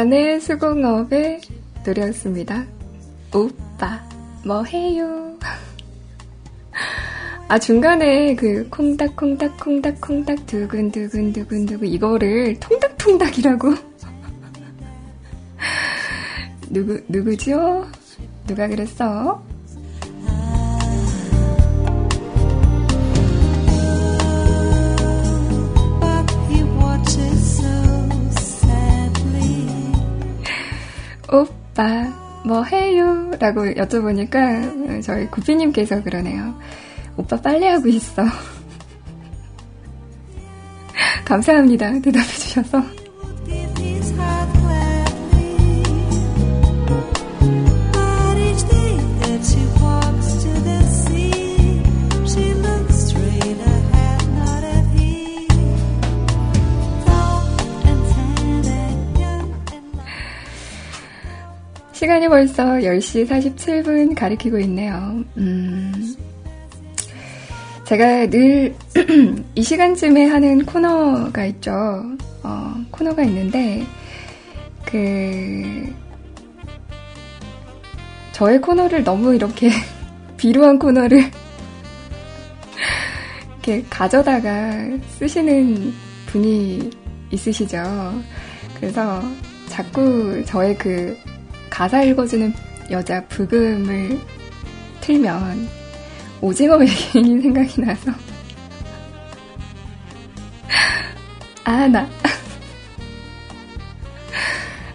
간의 0.07 0.41
수공업의 0.41 1.41
노래였습니다. 1.85 2.65
오빠, 3.35 4.01
뭐 4.45 4.63
해요? 4.63 5.37
아, 7.49 7.59
중간에 7.59 8.37
그 8.37 8.69
콩닥콩닥 8.69 9.59
콩닥콩닥 9.59 10.47
두근두근 10.47 11.33
두근두근 11.33 11.89
이거를 11.89 12.57
통닥통닥이라고? 12.61 13.75
누구, 16.71 17.03
누구죠? 17.09 17.85
누가 18.47 18.69
그랬어? 18.69 19.43
오빠, 31.33 32.13
뭐 32.45 32.63
해요? 32.65 33.31
라고 33.39 33.63
여쭤보니까 33.63 35.03
저희 35.03 35.27
구피님께서 35.27 36.03
그러네요. 36.03 36.59
오빠 37.17 37.41
빨래하고 37.41 37.89
있어. 37.89 38.23
감사합니다. 41.25 42.01
대답해주셔서. 42.01 43.06
시간이 62.07 62.29
벌써 62.29 62.65
10시 62.65 63.27
47분 63.27 64.15
가리키고 64.15 64.61
있네요. 64.61 65.25
음, 65.39 66.15
제가 67.85 68.31
늘 68.31 68.77
이 69.57 69.63
시간쯤에 69.63 70.27
하는 70.27 70.65
코너가 70.65 71.45
있죠. 71.47 71.73
어, 72.45 72.75
코너가 72.93 73.25
있는데, 73.25 73.85
그, 74.85 75.93
저의 78.31 78.61
코너를 78.61 79.03
너무 79.03 79.35
이렇게 79.35 79.69
비루한 80.39 80.79
코너를 80.79 81.19
이렇게 83.65 83.85
가져다가 83.91 84.75
쓰시는 85.19 85.93
분이 86.27 86.89
있으시죠. 87.33 87.83
그래서 88.77 89.21
자꾸 89.69 90.45
저의 90.45 90.79
그 90.79 91.19
가사 91.71 92.03
읽어주는 92.03 92.53
여자 92.91 93.25
부금을 93.27 94.19
틀면 95.01 95.69
오징어 96.41 96.77
외계인이 96.77 97.41
생각이 97.43 97.81
나서 97.81 98.13
아 101.65 101.89
나 101.89 102.09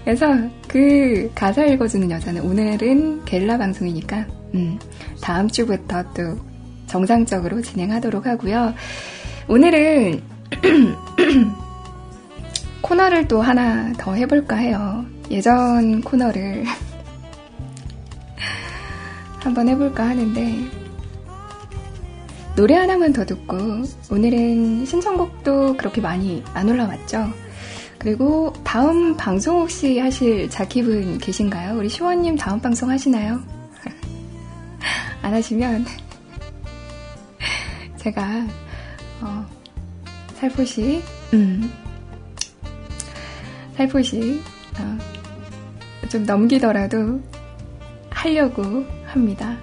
그래서 0.04 0.28
그 0.68 1.32
가사 1.36 1.64
읽어주는 1.66 2.10
여자는 2.10 2.42
오늘은 2.42 3.26
겔라 3.26 3.58
방송이니까 3.58 4.26
음, 4.56 4.80
다음 5.22 5.48
주부터 5.48 6.04
또 6.14 6.38
정상적으로 6.88 7.62
진행하도록 7.62 8.26
하고요. 8.26 8.74
오늘은 9.48 10.22
코너를 12.82 13.28
또 13.30 13.42
하나 13.42 13.94
더 13.94 14.14
해볼까 14.14 14.58
해요. 14.58 15.06
예전 15.32 16.02
코너를 16.02 16.66
한번 19.40 19.70
해볼까 19.70 20.10
하는데 20.10 20.70
노래 22.58 22.76
하나만 22.76 23.14
더 23.14 23.26
듣고 23.26 23.56
오늘은 24.12 24.86
신청곡도 24.86 25.78
그렇게 25.78 26.02
많이 26.02 26.44
안 26.54 26.68
올라왔죠. 26.68 27.32
그리고 27.98 28.52
다음 28.66 29.16
방송 29.16 29.62
혹시 29.62 30.00
하실 30.00 30.50
자키분 30.50 31.20
계신가요? 31.20 31.78
우리 31.78 31.88
시원님 31.88 32.36
다음 32.36 32.60
방송 32.60 32.90
하시나요? 32.90 33.40
안 35.24 35.34
하시면 35.34 35.86
제가 37.96 38.48
어, 39.22 39.46
살포시 40.34 41.02
음, 41.34 41.72
살포시 43.78 44.42
어, 44.78 45.11
좀 46.12 46.26
넘기더라도 46.26 47.22
하려고 48.10 48.86
합니다. 49.06 49.56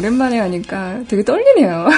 오랜만에 0.00 0.38
하니까 0.38 1.02
되게 1.08 1.22
떨리네요. 1.22 1.90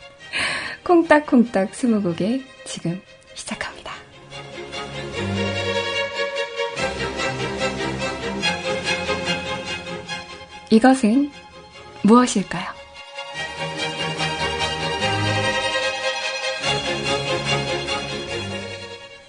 콩닥콩닥 0.82 1.74
스무곡에 1.74 2.42
지금 2.64 2.98
시작합니다. 3.34 3.92
이것은 10.70 11.30
무엇일까요? 12.02 12.64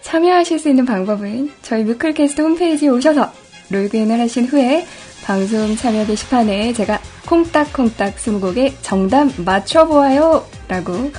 참여하실 0.03 0.57
수 0.57 0.69
있는 0.69 0.85
방법은 0.85 1.51
저희 1.61 1.83
뮤클캐스트 1.83 2.41
홈페이지에 2.41 2.87
오셔서 2.87 3.33
로그인을 3.71 4.21
하신 4.21 4.45
후에 4.45 4.85
방송 5.23 5.75
참여 5.75 6.05
게시판에 6.05 6.73
제가 6.73 6.99
콩닥콩닥 7.25 8.19
스무곡에 8.19 8.75
정답 8.81 9.29
맞춰보아요 9.41 10.45
라고 10.67 11.11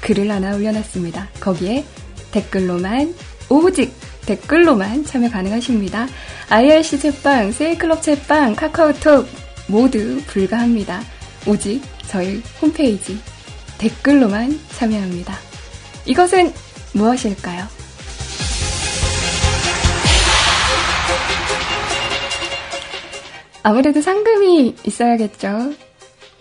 글을 0.00 0.30
하나 0.30 0.54
올려놨습니다. 0.54 1.28
거기에 1.40 1.84
댓글로만 2.32 3.14
오직 3.48 3.94
댓글로만 4.26 5.04
참여 5.04 5.30
가능하십니다. 5.30 6.06
IRC 6.50 6.98
채빵, 7.00 7.52
세일클럽 7.52 8.02
채빵, 8.02 8.56
카카오톡 8.56 9.26
모두 9.68 10.20
불가합니다. 10.26 11.02
오직 11.46 11.82
저희 12.08 12.42
홈페이지 12.60 13.18
댓글로만 13.78 14.58
참여합니다. 14.70 15.34
이것은 16.06 16.52
무엇일까요? 16.92 17.77
아무래도 23.68 24.00
상금이 24.00 24.76
있어야겠죠. 24.86 25.74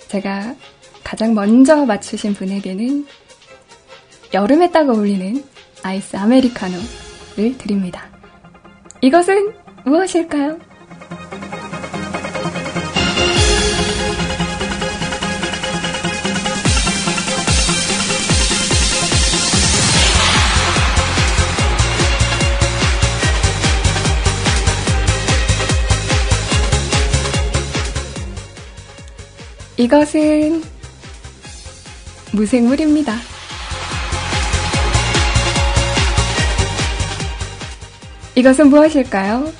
제가 0.07 0.55
가장 1.03 1.33
먼저 1.33 1.85
맞추신 1.85 2.33
분에게는 2.35 3.05
여름에 4.33 4.71
딱 4.71 4.87
어울리는 4.87 5.43
아이스 5.83 6.15
아메리카노를 6.15 7.57
드립니다. 7.57 8.09
이것은 9.01 9.53
무엇일까요? 9.83 10.57
이것은 29.77 30.63
무생물입니다. 32.33 33.15
이것은 38.33 38.69
무엇일까요? 38.69 39.51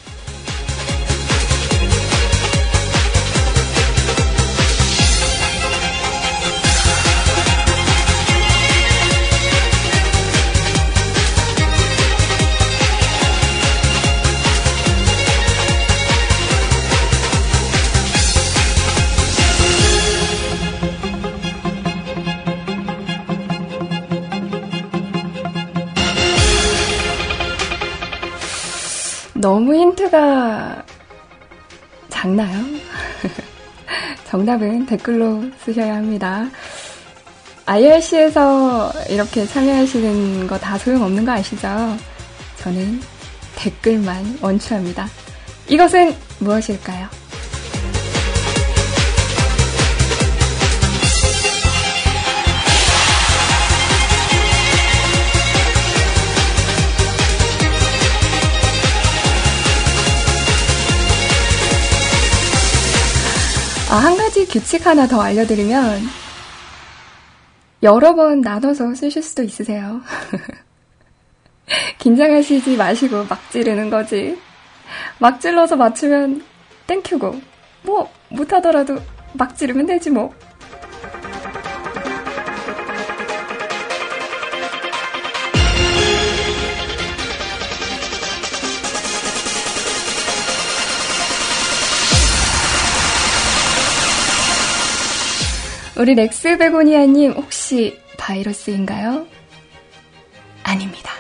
작나요? 32.38 32.64
정답은 34.30 34.86
댓글로 34.86 35.44
쓰셔야 35.66 35.96
합니다. 35.96 36.48
IRC에서 37.66 38.94
이렇게 39.10 39.46
참여하시는 39.46 40.48
거 40.48 40.58
다 40.60 40.78
소용없는 40.78 41.26
거 41.26 41.32
아시죠? 41.32 41.68
저는 42.58 43.02
댓글만 43.56 44.38
원추합니다. 44.42 45.08
이것은 45.68 46.16
무엇일까요? 46.40 47.08
아, 63.98 64.00
한 64.00 64.16
가지 64.16 64.46
규칙 64.46 64.86
하나 64.86 65.08
더 65.08 65.20
알려드리면, 65.20 66.04
여러 67.82 68.14
번 68.14 68.42
나눠서 68.42 68.94
쓰실 68.94 69.24
수도 69.24 69.42
있으세요. 69.42 70.02
긴장하시지 71.98 72.78
마시고 72.78 73.24
막 73.24 73.40
지르는 73.50 73.90
거지. 73.90 74.40
막 75.18 75.42
질러서 75.42 75.78
맞추면 75.78 76.44
땡큐고, 76.86 77.42
뭐, 77.82 78.08
못하더라도 78.30 79.00
막 79.34 79.58
지르면 79.58 79.88
되지 79.88 80.12
뭐. 80.12 80.32
우리 96.00 96.14
렉스 96.14 96.60
베고니아님 96.60 97.32
혹시 97.32 98.00
바이러스인가요? 98.18 99.26
아닙니다. 100.62 101.12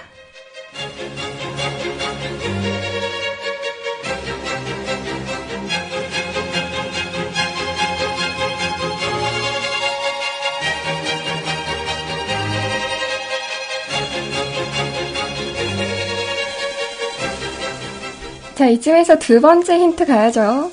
자, 18.54 18.68
이쯤에서 18.68 19.18
두 19.18 19.42
번째 19.42 19.80
힌트 19.80 20.06
가야죠. 20.06 20.72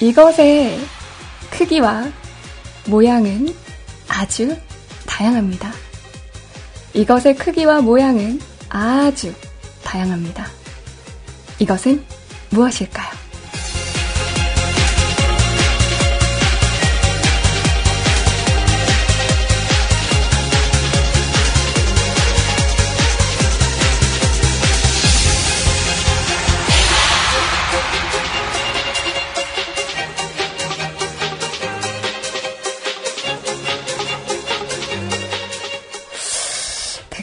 이것의 0.00 0.78
크기와 1.50 2.19
모양은 2.90 3.54
아주 4.08 4.56
다양합니다. 5.06 5.72
이것의 6.92 7.36
크기와 7.36 7.80
모양은 7.80 8.40
아주 8.68 9.32
다양합니다. 9.84 10.46
이것은 11.60 12.04
무엇일까요? 12.50 13.09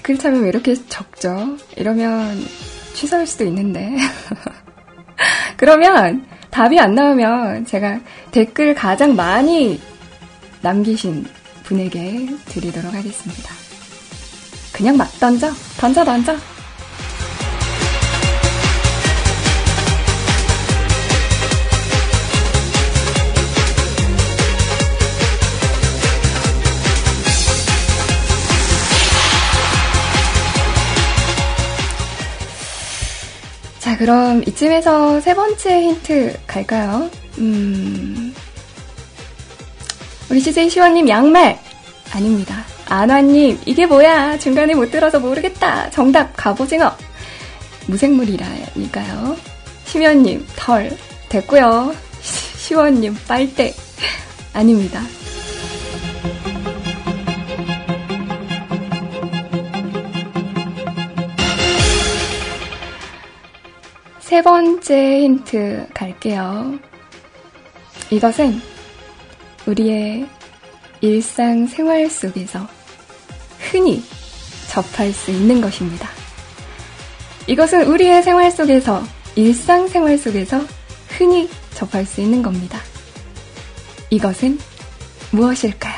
댓글 0.08 0.18
참여 0.20 0.40
왜 0.40 0.48
이렇게 0.48 0.74
적죠? 0.88 1.58
이러면 1.76 2.40
취소할 2.94 3.28
수도 3.28 3.44
있는데. 3.44 3.98
그러면 5.58 6.26
답이 6.50 6.80
안 6.80 6.96
나오면 6.96 7.66
제가 7.66 8.00
댓글 8.32 8.74
가장 8.74 9.18
많이 9.18 9.82
남기신 10.62 11.26
분에게 11.64 12.26
드리도록 12.46 12.94
하겠습니다. 12.94 13.54
그냥 14.72 14.96
막 14.96 15.12
던져, 15.20 15.52
던져, 15.78 16.06
던져. 16.06 16.38
자, 33.88 33.96
그럼 33.96 34.44
이쯤에서 34.46 35.22
세 35.22 35.34
번째 35.34 35.82
힌트 35.82 36.40
갈까요? 36.46 37.10
음, 37.38 38.36
우리 40.30 40.42
CJ 40.42 40.70
시원님 40.70 41.08
양말! 41.08 41.58
아닙니다. 42.12 42.66
안화님, 42.90 43.62
이게 43.66 43.86
뭐야? 43.86 44.40
중간에 44.40 44.76
못 44.76 44.92
들어서 44.92 45.22
모르겠다. 45.22 45.90
정답, 45.92 46.36
갑오징어. 46.36 46.92
무생물이라니까요. 47.86 49.38
심연님, 49.86 50.46
털. 50.58 50.92
됐고요. 51.30 51.96
시원님, 52.58 53.16
빨대. 53.26 53.74
아닙니다. 54.52 55.02
세 64.28 64.42
번째 64.42 65.22
힌트 65.22 65.88
갈게요. 65.94 66.78
이것은 68.10 68.60
우리의 69.66 70.28
일상 71.00 71.66
생활 71.66 72.10
속에서 72.10 72.68
흔히 73.58 74.04
접할 74.68 75.14
수 75.14 75.32
있는 75.32 75.62
것입니다. 75.62 76.10
이것은 77.48 77.88
우리의 77.88 78.22
생활 78.22 78.52
속에서, 78.52 79.02
일상 79.38 79.88
생활 79.88 80.18
속에서 80.18 80.60
흔히 81.08 81.50
접할 81.74 82.06
수 82.06 82.20
있는 82.20 82.42
겁니다. 82.42 82.82
이것은 84.10 84.60
무엇일까요? 85.32 85.97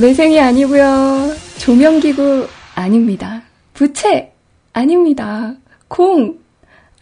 매생이 0.00 0.40
아니고요. 0.40 1.34
조명기구 1.58 2.48
아닙니다. 2.74 3.42
부채 3.74 4.32
아닙니다. 4.72 5.52
공 5.88 6.38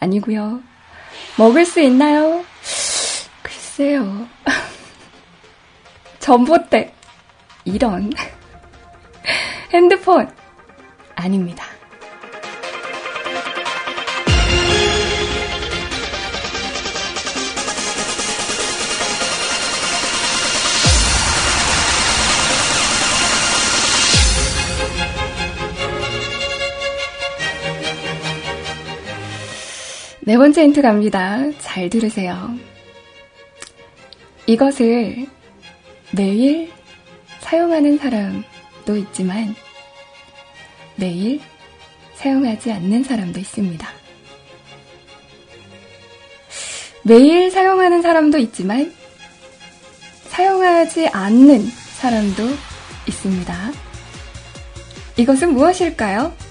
아니고요. 0.01 0.61
먹을 1.37 1.65
수 1.65 1.81
있나요? 1.81 2.45
글쎄요. 3.41 4.27
전봇대 6.19 6.93
이런 7.65 8.11
핸드폰 9.73 10.29
아닙니다. 11.15 11.68
네 30.29 30.37
번째 30.37 30.63
힌트 30.65 30.83
갑니다. 30.83 31.39
잘 31.59 31.89
들으세요. 31.89 32.55
이것을 34.45 35.27
매일 36.15 36.71
사용하는 37.41 37.97
사람도 37.97 38.95
있지만 38.99 39.55
매일 40.97 41.41
사용하지 42.13 42.73
않는 42.73 43.05
사람도 43.05 43.41
있습니다. 43.41 43.89
매일 47.05 47.51
사용하는 47.51 48.03
사람도 48.03 48.37
있지만 48.37 48.95
사용하지 50.27 51.09
않는 51.09 51.71
사람도 51.97 52.43
있습니다. 53.07 53.73
이것은 55.17 55.55
무엇일까요? 55.55 56.48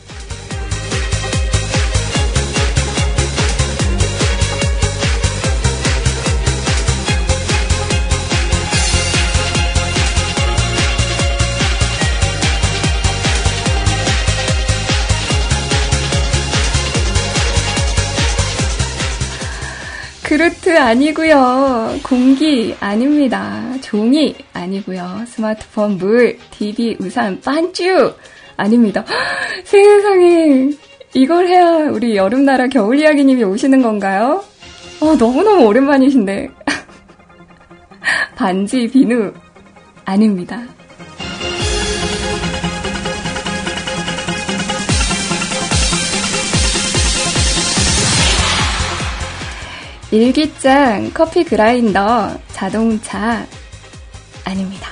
그루트 20.27 20.77
아니고요. 20.77 21.99
공기 22.03 22.75
아닙니다. 22.81 23.63
종이 23.81 24.35
아니고요. 24.51 25.23
스마트폰, 25.25 25.97
물, 25.97 26.37
TV, 26.51 26.97
우산, 26.99 27.39
반쭈 27.39 28.13
아닙니다. 28.57 29.05
세상에 29.63 30.71
이걸 31.13 31.47
해야 31.47 31.89
우리 31.89 32.17
여름나라 32.17 32.67
겨울 32.67 32.99
이야기님이 32.99 33.45
오시는 33.45 33.81
건가요? 33.81 34.43
어, 34.99 35.15
너무너무 35.15 35.65
오랜만이신데. 35.65 36.49
반지, 38.35 38.85
비누 38.89 39.31
아닙니다. 40.03 40.61
일기장, 50.17 51.11
커피 51.13 51.43
그라인더, 51.43 52.39
자동차 52.51 53.45
아닙니다. 54.43 54.89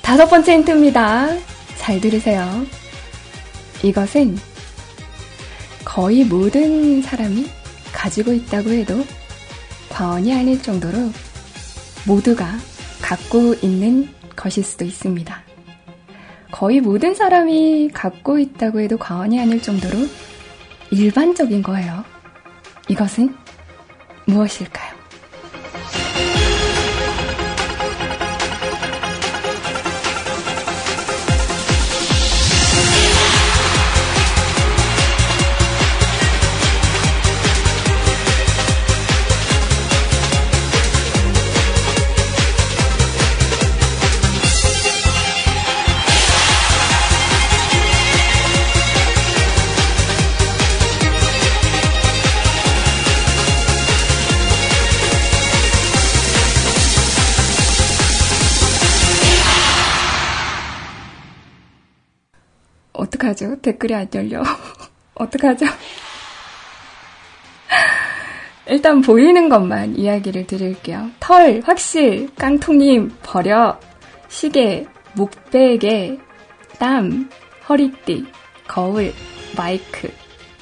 다섯 0.00 0.26
번째 0.26 0.52
힌트입니다. 0.52 1.36
잘 1.76 2.00
들으세요. 2.00 2.64
이것은 3.82 4.53
거의 5.94 6.24
모든 6.24 7.00
사람이 7.02 7.46
가지고 7.92 8.32
있다고 8.32 8.70
해도 8.70 9.04
과언이 9.88 10.34
아닐 10.34 10.60
정도로 10.60 10.98
모두가 12.04 12.50
갖고 13.00 13.54
있는 13.62 14.08
것일 14.34 14.64
수도 14.64 14.84
있습니다. 14.84 15.44
거의 16.50 16.80
모든 16.80 17.14
사람이 17.14 17.90
갖고 17.94 18.40
있다고 18.40 18.80
해도 18.80 18.98
과언이 18.98 19.40
아닐 19.40 19.62
정도로 19.62 19.96
일반적인 20.90 21.62
거예요. 21.62 22.04
이것은 22.88 23.32
무엇일까요? 24.26 24.93
어떡하죠? 63.24 63.56
댓글이 63.62 63.94
안 63.94 64.08
열려. 64.14 64.42
어떡하죠? 65.14 65.66
일단 68.66 69.00
보이는 69.00 69.48
것만 69.48 69.96
이야기를 69.98 70.46
드릴게요. 70.46 71.10
털, 71.20 71.60
확실, 71.64 72.28
깡통님, 72.36 73.14
버려, 73.22 73.78
시계, 74.28 74.86
목베개, 75.14 76.18
땀, 76.78 77.30
허리띠, 77.68 78.26
거울, 78.66 79.12
마이크, 79.56 80.12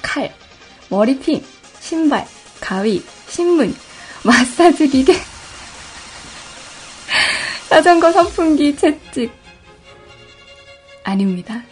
칼, 0.01 0.33
머리핀, 0.89 1.41
신발, 1.79 2.25
가위, 2.59 3.01
신문, 3.27 3.73
마사지 4.23 4.87
기계, 4.89 5.13
자전거 7.69 8.11
선풍기, 8.11 8.75
채찍. 8.75 9.31
아닙니다. 11.03 11.63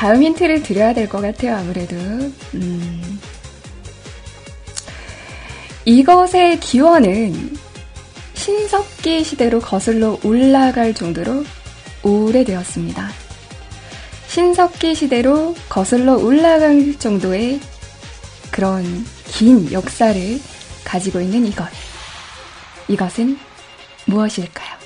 다음 0.00 0.22
힌트를 0.22 0.62
드려야 0.62 0.94
될 0.94 1.10
것 1.10 1.20
같아요, 1.20 1.56
아무래도. 1.56 1.94
음. 2.54 3.20
이것의 5.84 6.58
기원은 6.60 7.54
신석기 8.32 9.24
시대로 9.24 9.60
거슬러 9.60 10.18
올라갈 10.24 10.94
정도로 10.94 11.44
오래되었습니다. 12.02 13.10
신석기 14.28 14.94
시대로 14.94 15.54
거슬러 15.68 16.16
올라갈 16.16 16.98
정도의 16.98 17.60
그런 18.50 19.04
긴 19.26 19.70
역사를 19.70 20.40
가지고 20.82 21.20
있는 21.20 21.44
이것. 21.44 21.66
이것은 22.88 23.38
무엇일까요? 24.06 24.79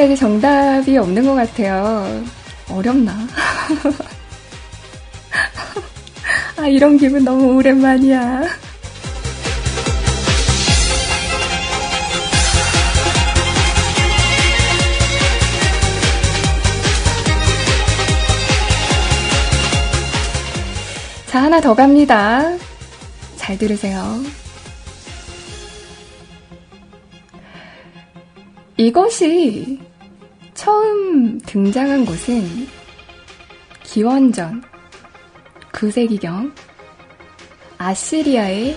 아직까지 0.00 0.16
정답이 0.16 0.96
없는 0.96 1.26
것 1.26 1.34
같아요. 1.34 2.24
어렵나? 2.70 3.12
아, 6.56 6.66
이런 6.66 6.96
기분 6.96 7.22
너무 7.24 7.56
오랜만이야. 7.56 8.42
자, 21.26 21.42
하나 21.42 21.60
더 21.60 21.74
갑니다. 21.74 22.56
잘 23.36 23.58
들으세요. 23.58 24.18
이것이 28.78 29.89
처음 31.10 31.40
등장한 31.40 32.06
곳은 32.06 32.68
기원전 33.82 34.62
9세기경 35.72 36.54
아시리아의 37.78 38.76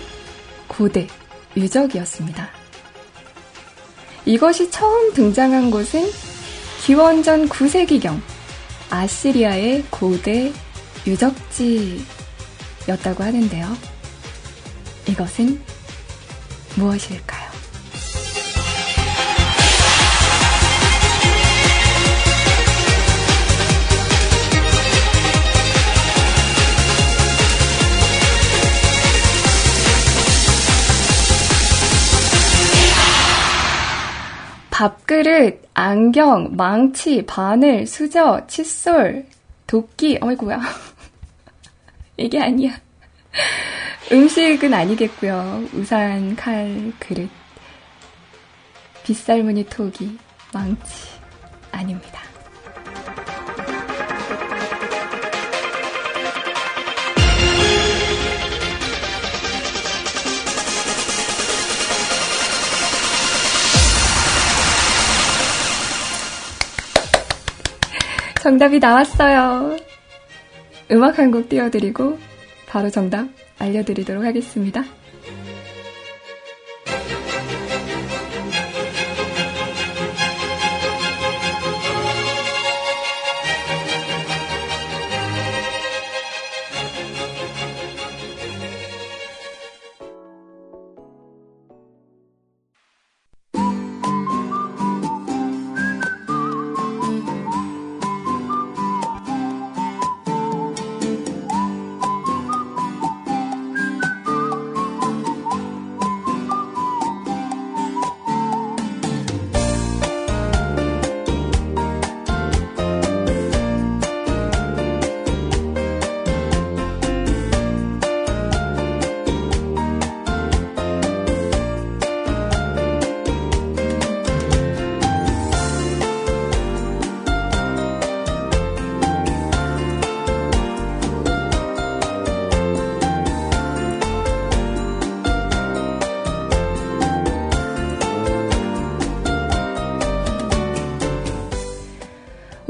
고대 0.68 1.06
유적이었습니다. 1.56 2.50
이것이 4.26 4.72
처음 4.72 5.14
등장한 5.14 5.70
곳은 5.70 6.10
기원전 6.84 7.48
9세기경 7.48 8.20
아시리아의 8.90 9.84
고대 9.92 10.52
유적지였다고 11.06 12.04
하는데요. 13.24 13.78
이것은 15.08 15.62
무엇일까요? 16.78 17.43
밥그릇, 34.84 35.70
안경, 35.74 36.58
망치, 36.58 37.26
바늘, 37.26 37.88
수저, 37.88 38.46
칫솔, 38.48 39.26
도끼, 39.66 40.18
어이구야. 40.22 40.60
이게 42.18 42.42
아니야. 42.42 42.78
음식은 44.12 44.74
아니겠고요. 44.74 45.70
우산, 45.74 46.36
칼, 46.36 46.92
그릇, 47.00 47.30
빗살무늬 49.06 49.68
토기, 49.70 50.18
망치, 50.54 51.12
아닙니다. 51.72 52.23
정답이 68.44 68.80
나왔어요. 68.80 69.78
음악 70.92 71.18
한 71.18 71.32
곡 71.32 71.48
띄워드리고 71.48 72.20
바로 72.68 72.90
정답 72.90 73.30
알려드리도록 73.58 74.26
하겠습니다. 74.26 74.84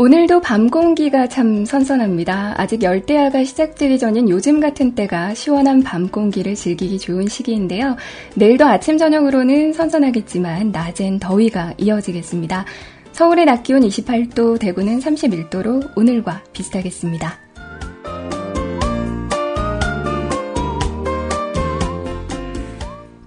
오늘도 0.04 0.42
밤 0.42 0.70
공기가 0.70 1.28
참 1.30 1.64
선선합니다. 1.64 2.56
아직 2.58 2.84
열대야가 2.84 3.46
시작되기 3.46 3.98
전인 3.98 4.28
요즘 4.28 4.60
같은 4.60 4.96
때가 4.96 5.34
시원한 5.34 5.82
밤 5.82 6.10
공기를 6.10 6.56
즐기기 6.56 7.00
좋은 7.00 7.30
시기인데요. 7.30 7.96
내일도 8.36 8.66
아침 8.66 8.98
저녁으로는 8.98 9.72
선선하겠지만 9.72 10.74
낮엔 10.74 11.20
더위가 11.22 11.76
이어지겠습니다. 11.78 12.66
서울의 13.14 13.46
낮 13.46 13.64
기온 13.64 13.84
28도, 13.84 14.60
대구는 14.60 15.00
31도로 15.00 15.96
오늘과 15.96 16.44
비슷하겠습니다. 16.52 17.43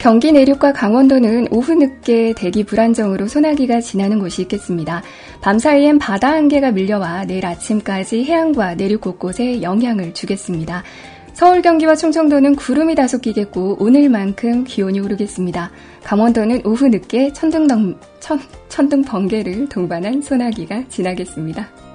경기 0.07 0.31
내륙과 0.31 0.73
강원도는 0.73 1.49
오후 1.51 1.75
늦게 1.75 2.35
대기 2.37 2.63
불안정으로 2.63 3.27
소나기가 3.27 3.81
지나는 3.81 4.21
곳이 4.21 4.43
있겠습니다. 4.43 5.03
밤사이엔 5.41 5.99
바다 5.99 6.29
안개가 6.29 6.71
밀려와 6.71 7.25
내일 7.25 7.45
아침까지 7.45 8.23
해안과 8.23 8.77
내륙 8.77 9.01
곳곳에 9.01 9.63
영향을 9.63 10.15
주겠습니다. 10.15 10.85
서울, 11.33 11.61
경기와 11.61 11.97
충청도는 11.97 12.55
구름이 12.55 12.95
다소 12.95 13.19
끼겠고 13.19 13.79
오늘만큼 13.81 14.63
기온이 14.63 15.01
오르겠습니다. 15.01 15.73
강원도는 16.05 16.61
오후 16.65 16.87
늦게 16.87 17.33
천둥, 17.33 17.97
천, 18.21 18.39
천둥 18.69 19.03
번개를 19.03 19.69
동반한 19.69 20.23
소나기가 20.23 20.85
지나겠습니다. 20.89 21.86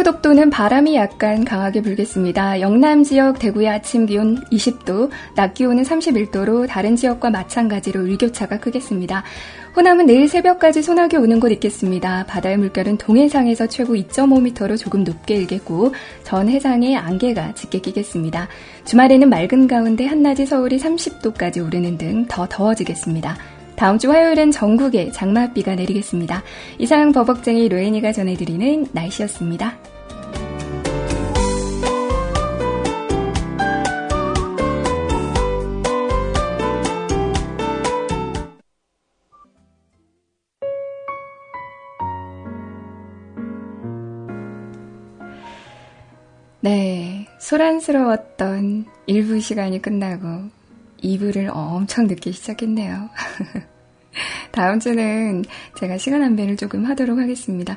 울릉도 0.00 0.02
독도는 0.02 0.50
바람이 0.50 0.94
약간 0.94 1.44
강하게 1.44 1.82
불겠습니다. 1.82 2.60
영남 2.60 3.02
지역 3.02 3.38
대구의 3.38 3.68
아침 3.68 4.06
기온 4.06 4.40
20도, 4.50 5.10
낮 5.34 5.54
기온은 5.54 5.82
31도로 5.82 6.66
다른 6.68 6.96
지역과 6.96 7.30
마찬가지로 7.30 8.06
일교차가 8.06 8.58
크겠습니다. 8.58 9.22
호남은 9.76 10.06
내일 10.06 10.28
새벽까지 10.28 10.82
소나기 10.82 11.16
오는 11.16 11.38
곳 11.38 11.50
있겠습니다. 11.52 12.24
바다의 12.26 12.58
물결은 12.58 12.98
동해상에서 12.98 13.66
최고 13.66 13.94
2.5m로 13.94 14.78
조금 14.78 15.04
높게 15.04 15.36
일겠고 15.36 15.94
전 16.24 16.48
해상에 16.48 16.96
안개가 16.96 17.54
짙게 17.54 17.80
끼겠습니다. 17.80 18.48
주말에는 18.84 19.28
맑은 19.28 19.68
가운데 19.68 20.06
한낮이 20.06 20.46
서울이 20.46 20.78
30도까지 20.78 21.64
오르는 21.64 21.98
등 21.98 22.26
더 22.28 22.46
더워지겠습니다. 22.48 23.59
다음 23.80 23.96
주 23.96 24.12
화요일은 24.12 24.50
전국에 24.50 25.10
장맛비가 25.10 25.74
내리겠습니다. 25.74 26.42
이상 26.78 27.12
버벅쟁이 27.12 27.66
로엔이가 27.70 28.12
전해드리는 28.12 28.88
날씨였습니다. 28.92 29.78
네, 46.60 47.26
소란스러웠던 47.38 48.84
1부 49.08 49.40
시간이 49.40 49.80
끝나고 49.80 50.59
2부를 51.02 51.50
엄청 51.52 52.06
늦게 52.06 52.32
시작했네요. 52.32 53.08
다음 54.50 54.80
주는 54.80 55.44
제가 55.78 55.96
시간 55.98 56.22
안배를 56.22 56.56
조금 56.56 56.84
하도록 56.86 57.18
하겠습니다. 57.18 57.76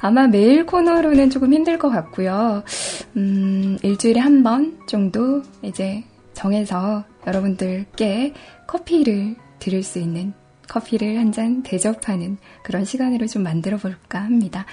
아마 0.00 0.26
매일 0.26 0.64
코너로는 0.64 1.28
조금 1.30 1.52
힘들 1.52 1.78
것 1.78 1.90
같고요. 1.90 2.64
음, 3.16 3.76
일주일에 3.82 4.20
한 4.20 4.42
번 4.42 4.78
정도 4.86 5.42
이제 5.62 6.02
정해서 6.32 7.04
여러분들께 7.26 8.32
커피를 8.66 9.36
드릴 9.58 9.82
수 9.82 9.98
있는 9.98 10.32
커피를 10.68 11.18
한 11.18 11.30
잔 11.32 11.62
대접하는 11.62 12.38
그런 12.62 12.84
시간으로 12.84 13.26
좀 13.26 13.42
만들어 13.42 13.76
볼까 13.76 14.20
합니다. 14.22 14.64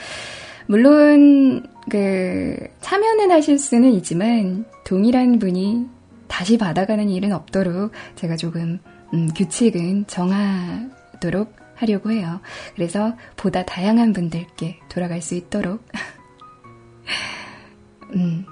물론 0.68 1.66
그 1.90 2.56
참여는 2.80 3.32
하실 3.32 3.60
수는 3.60 3.92
있지만 3.94 4.66
동일한 4.86 5.38
분이 5.40 5.86
다시 6.32 6.58
받아가는 6.58 7.10
일은 7.10 7.34
없도록 7.34 7.92
제가 8.16 8.38
조금 8.38 8.80
음, 9.14 9.30
규칙은 9.36 10.08
정하 10.08 10.90
있도록 11.16 11.54
하려고 11.76 12.10
해요. 12.10 12.40
그래서 12.74 13.16
보다 13.36 13.66
다양한 13.66 14.14
분들께 14.14 14.80
돌아갈 14.88 15.22
수 15.22 15.36
있도록 15.36 15.84
음, 18.16 18.46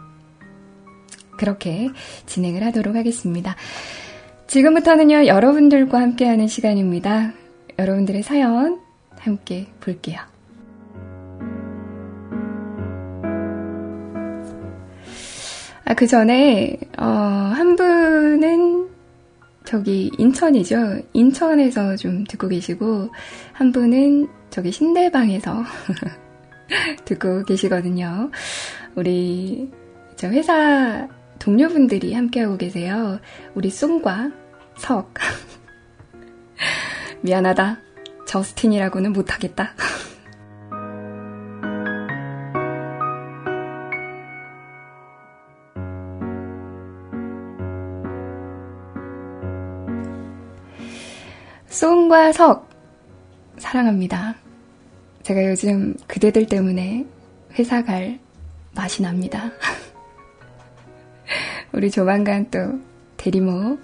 그렇게 1.38 1.90
진행을 2.26 2.66
하도록 2.66 2.96
하겠습니다. 2.96 3.56
지금부터는요, 4.48 5.28
여러분들과 5.28 6.02
함께하는 6.02 6.48
시간입니다. 6.48 7.32
여러분들의 7.78 8.24
사연 8.24 8.82
함께 9.18 9.68
볼게요. 9.80 10.20
아, 15.90 15.96
그 15.96 16.06
전에, 16.06 16.78
어, 17.00 17.04
한 17.04 17.76
분은 17.76 18.90
저기 19.66 20.12
인천이죠. 20.20 21.00
인천에서 21.14 21.96
좀 21.96 22.24
듣고 22.26 22.48
계시고 22.48 23.10
한 23.54 23.72
분은 23.72 24.28
저기 24.52 24.72
신대방에서 24.72 25.64
듣고 27.06 27.44
계시거든요. 27.44 28.30
우리 28.94 29.72
저 30.16 30.30
회사 30.30 31.08
동료분들이 31.40 32.14
함께하고 32.14 32.58
계세요. 32.58 33.20
우리 33.56 33.72
쏨과 33.72 34.32
석. 34.78 35.12
미안하다. 37.22 37.80
저스틴이라고는 38.28 39.12
못하겠다. 39.12 39.74
송과 52.10 52.32
석 52.32 52.68
사랑합니다. 53.60 54.36
제가 55.22 55.46
요즘 55.46 55.94
그대들 56.08 56.48
때문에 56.48 57.06
회사 57.54 57.84
갈 57.84 58.20
맛이 58.74 59.04
납니다. 59.04 59.52
우리 61.72 61.92
조만간 61.92 62.50
또 62.50 62.80
대리모 63.18 63.78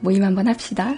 모임 0.00 0.22
한번 0.22 0.46
합시다. 0.46 0.94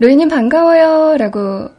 로엔님 0.00 0.28
반가워요. 0.28 1.16
라고 1.16 1.70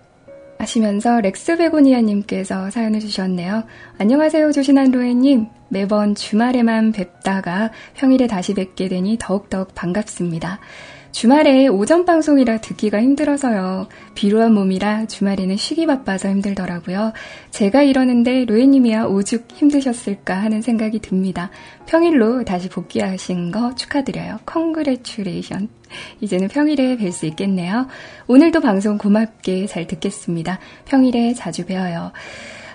하시면서 0.57 1.21
렉스 1.21 1.55
베고니아님께서 1.55 2.69
사연을 2.69 2.99
주셨네요. 2.99 3.63
안녕하세요, 3.97 4.51
조신한 4.51 4.91
로엔님. 4.91 5.47
매번 5.69 6.15
주말에만 6.15 6.91
뵙다가 6.91 7.71
평일에 7.93 8.27
다시 8.27 8.53
뵙게 8.53 8.89
되니 8.89 9.17
더욱더욱 9.21 9.73
반갑습니다. 9.73 10.59
주말에 11.11 11.67
오전 11.67 12.05
방송이라 12.05 12.61
듣기가 12.61 13.01
힘들어서요. 13.01 13.87
비루한 14.15 14.53
몸이라 14.53 15.07
주말에는 15.07 15.57
쉬기 15.57 15.85
바빠서 15.85 16.29
힘들더라고요. 16.29 17.13
제가 17.51 17.81
이러는데 17.81 18.45
로엔님이야 18.45 19.05
오죽 19.05 19.47
힘드셨을까 19.53 20.35
하는 20.35 20.61
생각이 20.61 20.99
듭니다. 20.99 21.49
평일로 21.87 22.45
다시 22.45 22.69
복귀하신 22.69 23.51
거 23.51 23.75
축하드려요. 23.75 24.39
Congratulation. 24.45 25.69
이제는 26.21 26.47
평일에 26.47 26.97
뵐 26.97 27.11
수 27.11 27.25
있겠네요. 27.25 27.87
오늘도 28.27 28.61
방송 28.61 28.97
고맙게 28.97 29.65
잘 29.65 29.87
듣겠습니다. 29.87 30.59
평일에 30.85 31.33
자주 31.33 31.65
뵈어요. 31.65 32.11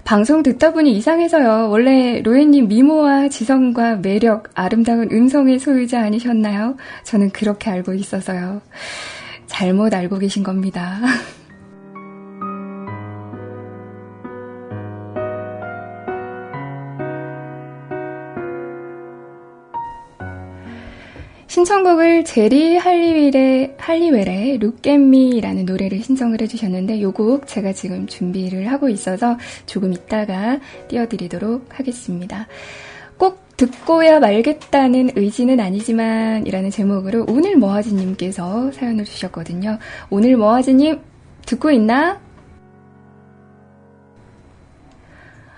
방송 0.05 0.43
듣다 0.43 0.73
보니 0.73 0.93
이상해서요. 0.99 1.71
원래 1.71 2.21
로엔님 2.21 2.69
미모와 2.69 3.29
지성과 3.29 3.97
매력, 3.97 4.51
아름다운 4.55 5.09
음성의 5.11 5.59
소유자 5.59 6.01
아니셨나요? 6.03 6.77
저는 7.05 7.31
그렇게 7.31 7.71
알고 7.71 7.95
있어서요. 7.95 8.61
잘못 9.47 9.95
알고 9.95 10.19
계신 10.19 10.43
겁니다. 10.43 11.01
신청곡을 21.55 22.25
제리 22.25 22.77
할리웰의, 22.77 23.77
할리웰의 23.79 24.59
룩앤미라는 24.59 25.67
노래를 25.67 26.03
신청을 26.03 26.41
해주셨는데 26.41 27.01
요 27.01 27.13
곡 27.13 27.47
제가 27.47 27.73
지금 27.73 28.09
준비를 28.09 28.73
하고 28.73 28.89
있어서 28.89 29.39
조금 29.65 29.93
있다가 29.93 30.59
띄워드리도록 30.89 31.79
하겠습니다. 31.79 32.49
꼭 33.17 33.39
듣고야 33.57 34.19
말겠다는 34.19 35.11
의지는 35.15 35.61
아니지만 35.61 36.45
이라는 36.45 36.71
제목으로 36.71 37.25
오늘 37.29 37.57
뭐하지님께서 37.57 38.73
사연을 38.73 39.05
주셨거든요. 39.05 39.79
오늘 40.11 40.37
뭐하지님 40.37 40.99
듣고 41.47 41.71
있나? 41.71 42.24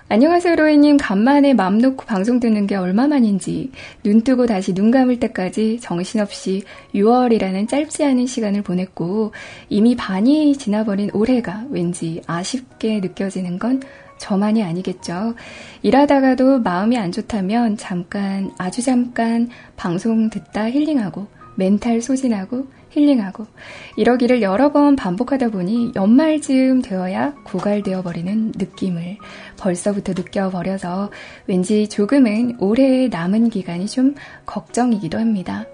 안녕하세요, 0.09 0.55
로이님. 0.55 0.99
간만에 0.99 1.53
맘 1.53 1.79
놓고 1.79 2.07
방송 2.07 2.39
듣는 2.39 2.69
게 2.69 2.77
얼마만인지 2.77 3.73
눈 4.05 4.23
뜨고 4.23 4.47
다시 4.47 4.73
눈 4.73 4.93
감을 4.93 5.19
때까지 5.19 5.81
정신없이 5.81 6.63
6월이라는 6.95 7.69
짧지 7.69 8.05
않은 8.05 8.27
시간을 8.27 8.63
보냈고 8.63 9.33
이미 9.69 9.97
반이 9.97 10.57
지나버린 10.59 11.11
올해가 11.13 11.65
왠지 11.71 12.23
아쉽게 12.25 13.01
느껴지는 13.01 13.59
건 13.59 13.83
저만이 14.19 14.63
아니겠죠. 14.63 15.35
일하다가도 15.83 16.61
마음이 16.61 16.97
안 16.97 17.11
좋다면 17.11 17.77
잠깐, 17.77 18.53
아주 18.59 18.83
잠깐 18.83 19.49
방송 19.75 20.31
듣다 20.31 20.71
힐링하고 20.71 21.27
멘탈 21.57 22.01
소진하고 22.01 22.69
힐링하고 22.97 23.47
이러기를 23.97 24.43
여러 24.43 24.73
번 24.73 24.97
반복하다 24.97 25.51
보니 25.51 25.93
연말쯤 25.95 26.83
되어야 26.83 27.35
고갈되어 27.45 28.03
버리는 28.03 28.53
느낌을 28.57 29.19
벌써부터 29.59 30.15
느껴버려서 30.15 31.11
왠지 31.47 31.89
조금은 31.89 32.57
올해 32.59 33.09
남은 33.09 33.51
기간이 33.51 33.87
좀 33.87 34.15
걱정이기도 34.47 35.19
합니다. 35.19 35.67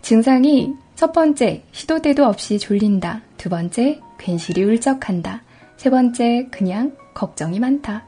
증상이 0.00 0.74
첫 0.94 1.12
번째, 1.12 1.62
시도 1.72 2.00
때도 2.00 2.24
없이 2.24 2.58
졸린다. 2.58 3.20
두 3.36 3.50
번째, 3.50 4.00
괜시리 4.18 4.64
울적한다. 4.64 5.42
세 5.76 5.90
번째, 5.90 6.48
그냥 6.50 6.96
걱정이 7.12 7.60
많다. 7.60 8.04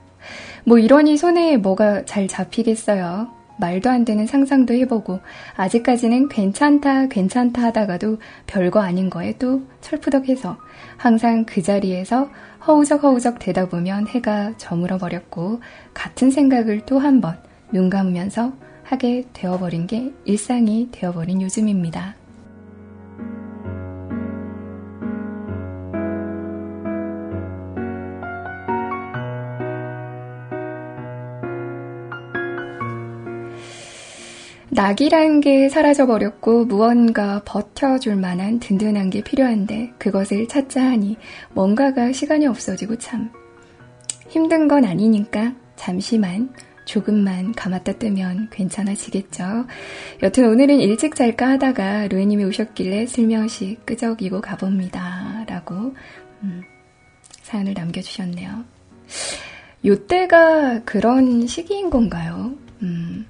뭐 0.65 0.79
이러니 0.79 1.19
손에 1.19 1.59
뭐가 1.59 2.07
잘 2.07 2.29
잡히겠어요. 2.29 3.38
말도 3.59 3.91
안 3.91 4.05
되는 4.05 4.27
상상도 4.27 4.75
해보고 4.75 5.21
아직까지는 5.57 6.29
괜찮다 6.29 7.07
괜찮다 7.09 7.63
하다가도 7.65 8.19
별거 8.47 8.81
아닌 8.81 9.11
거에 9.11 9.37
또 9.39 9.63
철푸덕해서 9.81 10.57
항상 10.97 11.45
그 11.45 11.63
자리에서 11.63 12.29
허우적 12.67 13.03
허우적 13.03 13.39
되다 13.39 13.69
보면 13.69 14.09
해가 14.09 14.57
저물어 14.57 14.99
버렸고 14.99 15.61
같은 15.95 16.31
생각을 16.31 16.87
또 16.87 16.99
한 16.99 17.21
번 17.21 17.49
눈 17.71 17.91
감으면서 17.91 18.53
하게 18.83 19.25
되어버린 19.35 19.87
게 19.87 20.13
일상이 20.25 20.89
되어버린 20.91 21.43
요즘입니다. 21.43 22.15
낙이란 34.71 35.41
게 35.41 35.69
사라져버렸고 35.69 36.67
무언가 36.67 37.43
버텨줄 37.45 38.17
만한 38.17 38.61
든든한 38.61 39.11
게 39.11 39.23
필요한데 39.23 39.95
그것을 39.99 40.47
찾자 40.47 40.83
하니 40.83 41.17
뭔가가 41.53 42.13
시간이 42.13 42.47
없어지고 42.47 42.99
참 42.99 43.31
힘든 44.29 44.69
건 44.69 44.85
아니니까 44.85 45.55
잠시만 45.77 46.53
조금만 46.85 47.53
감았다 47.53 47.95
뜨면 47.95 48.49
괜찮아지겠죠. 48.51 49.67
여튼 50.23 50.49
오늘은 50.49 50.81
일찍 50.81 51.15
잘까 51.15 51.51
하다가 51.51 52.09
루에님이 52.09 52.45
오셨길래 52.45 53.07
슬며시 53.07 53.79
끄적이고 53.85 54.41
가봅니다. 54.41 55.45
라고 55.47 55.95
음, 56.43 56.63
사연을 57.43 57.75
남겨주셨네요. 57.75 58.65
요때가 59.85 60.83
그런 60.85 61.47
시기인 61.47 61.91
건가요? 61.91 62.53
음, 62.83 63.27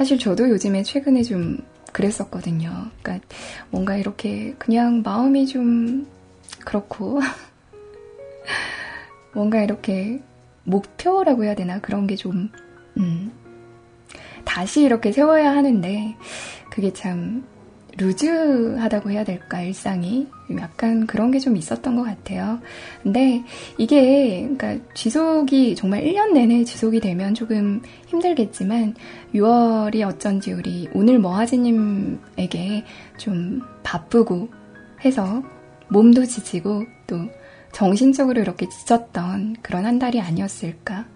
사실 0.00 0.18
저도 0.18 0.48
요즘에 0.48 0.82
최근에 0.82 1.22
좀 1.22 1.58
그랬었거든요. 1.92 2.86
그러니까 3.02 3.28
뭔가 3.68 3.98
이렇게 3.98 4.54
그냥 4.58 5.02
마음이 5.02 5.46
좀 5.46 6.06
그렇고 6.60 7.20
뭔가 9.34 9.62
이렇게 9.62 10.18
목표라고 10.64 11.44
해야 11.44 11.54
되나 11.54 11.82
그런 11.82 12.06
게좀 12.06 12.48
음, 12.96 13.30
다시 14.46 14.84
이렇게 14.84 15.12
세워야 15.12 15.54
하는데 15.54 16.16
그게 16.70 16.94
참 16.94 17.44
루즈하다고 18.00 19.10
해야 19.10 19.24
될까, 19.24 19.60
일상이. 19.60 20.26
약간 20.58 21.06
그런 21.06 21.30
게 21.30 21.38
좀 21.38 21.56
있었던 21.56 21.94
것 21.96 22.02
같아요. 22.02 22.58
근데 23.02 23.44
이게, 23.78 24.48
그러니까 24.56 24.84
지속이, 24.94 25.76
정말 25.76 26.02
1년 26.02 26.32
내내 26.32 26.64
지속이 26.64 27.00
되면 27.00 27.34
조금 27.34 27.82
힘들겠지만, 28.08 28.94
6월이 29.34 30.02
어쩐지 30.06 30.52
우리 30.52 30.88
오늘 30.94 31.18
뭐하지님에게 31.18 32.84
좀 33.18 33.60
바쁘고 33.82 34.48
해서 35.04 35.42
몸도 35.88 36.24
지치고 36.24 36.84
또 37.06 37.16
정신적으로 37.72 38.40
이렇게 38.40 38.68
지쳤던 38.68 39.56
그런 39.62 39.86
한 39.86 39.98
달이 39.98 40.20
아니었을까. 40.20 41.06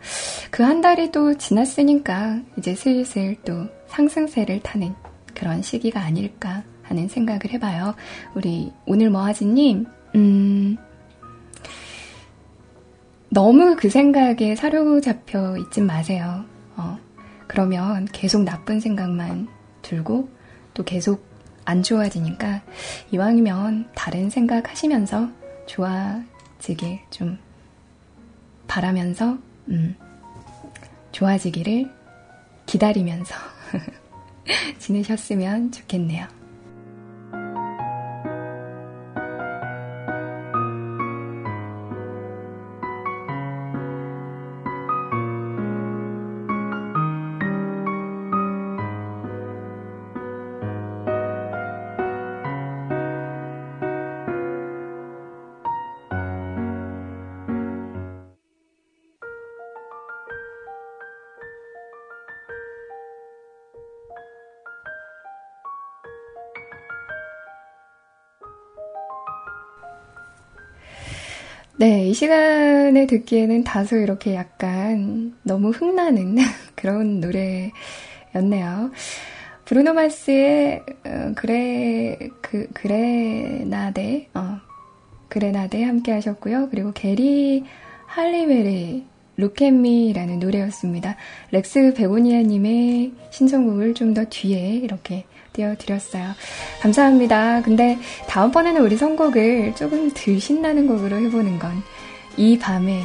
그 0.51 0.62
한 0.62 0.80
달이 0.80 1.11
또 1.11 1.37
지났으니까 1.37 2.41
이제 2.59 2.74
슬슬 2.74 3.37
또 3.45 3.66
상승세를 3.89 4.61
타는 4.61 4.95
그런 5.35 5.62
시기가 5.62 6.01
아닐까 6.01 6.62
하는 6.85 7.09
생각을 7.09 7.51
해봐요. 7.51 7.95
우리 8.35 8.72
오늘 8.87 9.11
뭐하지님, 9.11 9.87
음, 10.14 10.76
너무 13.30 13.74
그 13.76 13.91
생각에 13.91 14.55
사로잡혀 14.55 15.57
있진 15.59 15.87
마세요. 15.87 16.45
어, 16.76 16.99
그러면 17.49 18.07
계속 18.12 18.45
나쁜 18.45 18.80
생각만 18.80 19.49
들고 19.82 20.28
또 20.72 20.85
계속 20.85 21.26
안 21.64 21.82
좋아지니까 21.82 22.62
이왕이면 23.11 23.91
다른 23.95 24.30
생각 24.30 24.70
하시면서 24.70 25.28
좋아지길 25.66 27.01
좀 27.11 27.39
바라면서, 28.68 29.39
음, 29.68 29.97
좋아지기를 31.12 31.91
기다리면서 32.66 33.35
지내셨으면 34.78 35.72
좋겠네요. 35.72 36.26
이 72.14 72.16
시간에 72.16 73.08
듣기에는 73.08 73.64
다소 73.64 73.96
이렇게 73.96 74.36
약간 74.36 75.34
너무 75.42 75.70
흥나는 75.70 76.36
그런 76.76 77.18
노래였네요. 77.20 78.92
브루노 79.64 79.94
마스의 79.94 80.80
어, 81.04 81.32
그래 81.34 82.16
그 82.40 82.68
그레나데 82.72 84.28
어 84.32 84.58
그레나데 85.28 85.82
함께 85.82 86.12
하셨고요. 86.12 86.68
그리고 86.70 86.92
게리 86.92 87.64
할리웨리 88.06 89.06
루켓미라는 89.36 90.38
노래였습니다. 90.38 91.16
렉스 91.50 91.94
베고니아님의 91.96 93.12
신청곡을 93.30 93.94
좀 93.94 94.14
더 94.14 94.24
뒤에 94.26 94.76
이렇게 94.76 95.24
띄워드렸어요. 95.54 96.32
감사합니다. 96.80 97.62
근데 97.62 97.98
다음번에는 98.28 98.82
우리 98.82 98.96
선곡을 98.96 99.74
조금 99.74 100.10
덜 100.10 100.38
신나는 100.38 100.86
곡으로 100.86 101.16
해보는 101.16 101.58
건, 101.58 101.82
이 102.37 102.59
밤에 102.59 103.03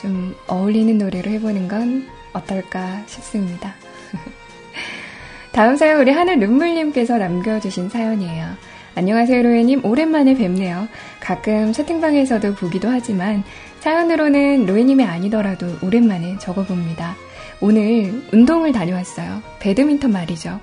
좀 0.00 0.34
어울리는 0.46 0.98
노래로 0.98 1.30
해보는 1.30 1.68
건 1.68 2.06
어떨까 2.32 3.02
싶습니다. 3.06 3.74
다음 5.52 5.76
사연 5.76 6.00
우리 6.00 6.10
하늘 6.10 6.38
눈물님께서 6.40 7.18
남겨주신 7.18 7.88
사연이에요. 7.88 8.46
안녕하세요, 8.94 9.42
로에님. 9.42 9.84
오랜만에 9.84 10.34
뵙네요. 10.34 10.88
가끔 11.20 11.72
채팅방에서도 11.72 12.54
보기도 12.54 12.88
하지만 12.88 13.42
사연으로는 13.80 14.66
로에님이 14.66 15.04
아니더라도 15.04 15.66
오랜만에 15.82 16.36
적어봅니다. 16.38 17.16
오늘 17.60 18.22
운동을 18.32 18.72
다녀왔어요. 18.72 19.40
배드민턴 19.60 20.12
말이죠. 20.12 20.60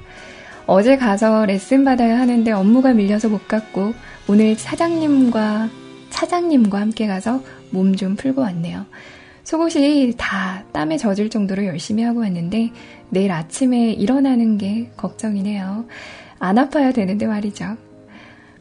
어제 0.68 0.98
가서 0.98 1.46
레슨 1.46 1.84
받아야 1.84 2.20
하는데 2.20 2.52
업무가 2.52 2.94
밀려서 2.94 3.30
못 3.30 3.48
갔고 3.48 3.96
오늘 4.28 4.56
사장님과 4.56 5.70
차장님과 6.10 6.80
함께 6.80 7.08
가서 7.08 7.42
몸 7.72 7.96
좀 7.96 8.16
풀고 8.16 8.42
왔네요. 8.42 8.86
속옷이 9.44 10.14
다 10.18 10.64
땀에 10.74 10.98
젖을 10.98 11.30
정도로 11.30 11.66
열심히 11.66 12.04
하고 12.04 12.20
왔는데 12.20 12.72
내일 13.10 13.32
아침에 13.32 13.92
일어나는 13.94 14.58
게 14.58 14.92
걱정이네요. 14.98 15.86
안 16.40 16.58
아파야 16.58 16.92
되는데 16.92 17.26
말이죠. 17.26 17.78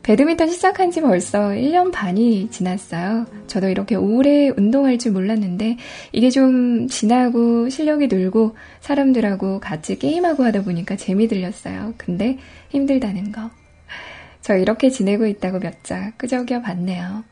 배드민턴 0.03 0.49
시작한 0.49 0.91
지 0.91 1.03
벌써 1.03 1.51
1년 1.51 1.93
반이 1.93 2.49
지났어요. 2.51 3.27
저도 3.47 3.69
이렇게 3.69 3.95
오래 3.95 4.49
운동할 4.49 4.97
줄 4.99 5.13
몰랐는데 5.13 5.77
이게 6.13 6.31
좀 6.31 6.89
지나고 6.89 7.69
실력이 7.69 8.07
늘고 8.07 8.57
사람들하고 8.81 9.61
같이 9.61 9.99
게임하고 9.99 10.45
하다 10.45 10.63
보니까 10.63 10.97
재미 10.97 11.29
들렸어요. 11.29 11.93
근데 11.99 12.39
힘들다는 12.71 13.33
거. 13.33 13.51
저 14.41 14.57
이렇게 14.57 14.89
지내고 14.89 15.27
있다고 15.27 15.59
몇 15.59 15.75
자 15.83 16.13
끄적여 16.17 16.63
봤네요. 16.63 17.25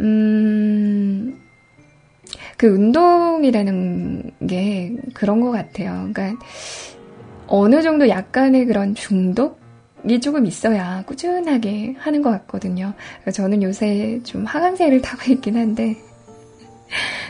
음, 0.00 1.40
그 2.56 2.66
운동이라는 2.66 4.32
게 4.48 4.96
그런 5.14 5.40
것 5.40 5.50
같아요. 5.50 6.08
그러니까 6.12 6.38
어느 7.46 7.82
정도 7.82 8.08
약간의 8.08 8.66
그런 8.66 8.94
중독? 8.94 9.60
이 10.08 10.20
조금 10.20 10.46
있어야 10.46 11.02
꾸준하게 11.04 11.96
하는 11.98 12.22
것 12.22 12.30
같거든요. 12.30 12.92
저는 13.32 13.62
요새 13.64 14.20
좀 14.22 14.44
하강세를 14.44 15.02
타고 15.02 15.22
있긴 15.32 15.56
한데, 15.56 15.96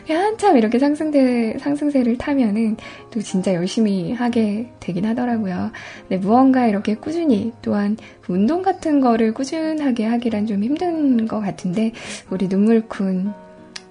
한참 0.08 0.56
이렇게 0.56 0.78
상승세, 0.78 1.56
상승세를 1.58 2.18
타면은 2.18 2.76
또 3.10 3.20
진짜 3.20 3.54
열심히 3.54 4.12
하게 4.12 4.70
되긴 4.80 5.06
하더라고요. 5.06 5.70
근데 6.08 6.18
무언가 6.18 6.66
이렇게 6.66 6.94
꾸준히 6.94 7.52
또한 7.62 7.96
운동 8.28 8.62
같은 8.62 9.00
거를 9.00 9.32
꾸준하게 9.34 10.04
하기란 10.06 10.46
좀 10.46 10.62
힘든 10.62 11.26
것 11.26 11.40
같은데, 11.40 11.92
우리 12.30 12.48
눈물군, 12.48 13.32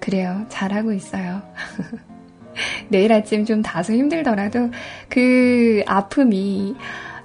그래요. 0.00 0.46
잘하고 0.48 0.92
있어요. 0.92 1.42
내일 2.88 3.12
아침 3.12 3.44
좀 3.44 3.60
다소 3.60 3.92
힘들더라도 3.92 4.70
그 5.08 5.82
아픔이 5.86 6.74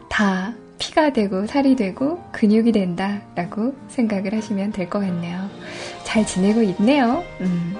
다 0.09 0.53
피가 0.79 1.13
되고 1.13 1.45
살이 1.45 1.75
되고 1.75 2.21
근육이 2.31 2.71
된다라고 2.71 3.75
생각을 3.87 4.33
하시면 4.33 4.71
될 4.71 4.89
것 4.89 4.99
같네요. 4.99 5.47
잘 6.03 6.25
지내고 6.25 6.63
있네요. 6.63 7.23
음. 7.41 7.75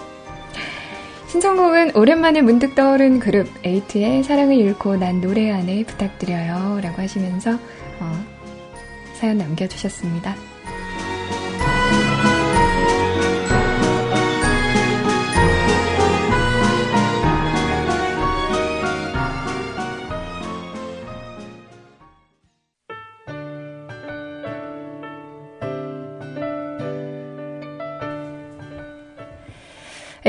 신청곡은 1.32 1.96
오랜만에 1.96 2.42
문득 2.42 2.76
떠오른 2.76 3.18
그룹 3.18 3.48
에이트의 3.64 4.22
사랑을 4.22 4.58
잃고 4.58 4.98
난 4.98 5.22
노래 5.22 5.50
안에 5.50 5.86
부탁드려요. 5.86 6.82
라고 6.84 7.02
하시면서 7.02 7.52
어, 8.02 8.26
사연 9.14 9.38
남겨주셨습니다. 9.38 10.36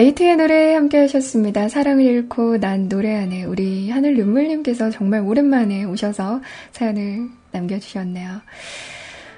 에이트의 0.02 0.34
노래 0.36 0.74
함께 0.74 0.98
하셨습니다. 0.98 1.68
사랑을 1.68 2.02
잃고 2.02 2.58
난 2.58 2.88
노래 2.88 3.14
안에 3.14 3.44
우리 3.44 3.88
하늘 3.88 4.16
눈물님께서 4.16 4.90
정말 4.90 5.20
오랜만에 5.20 5.84
오셔서 5.84 6.40
사연을 6.72 7.28
남겨주셨네요. 7.52 8.40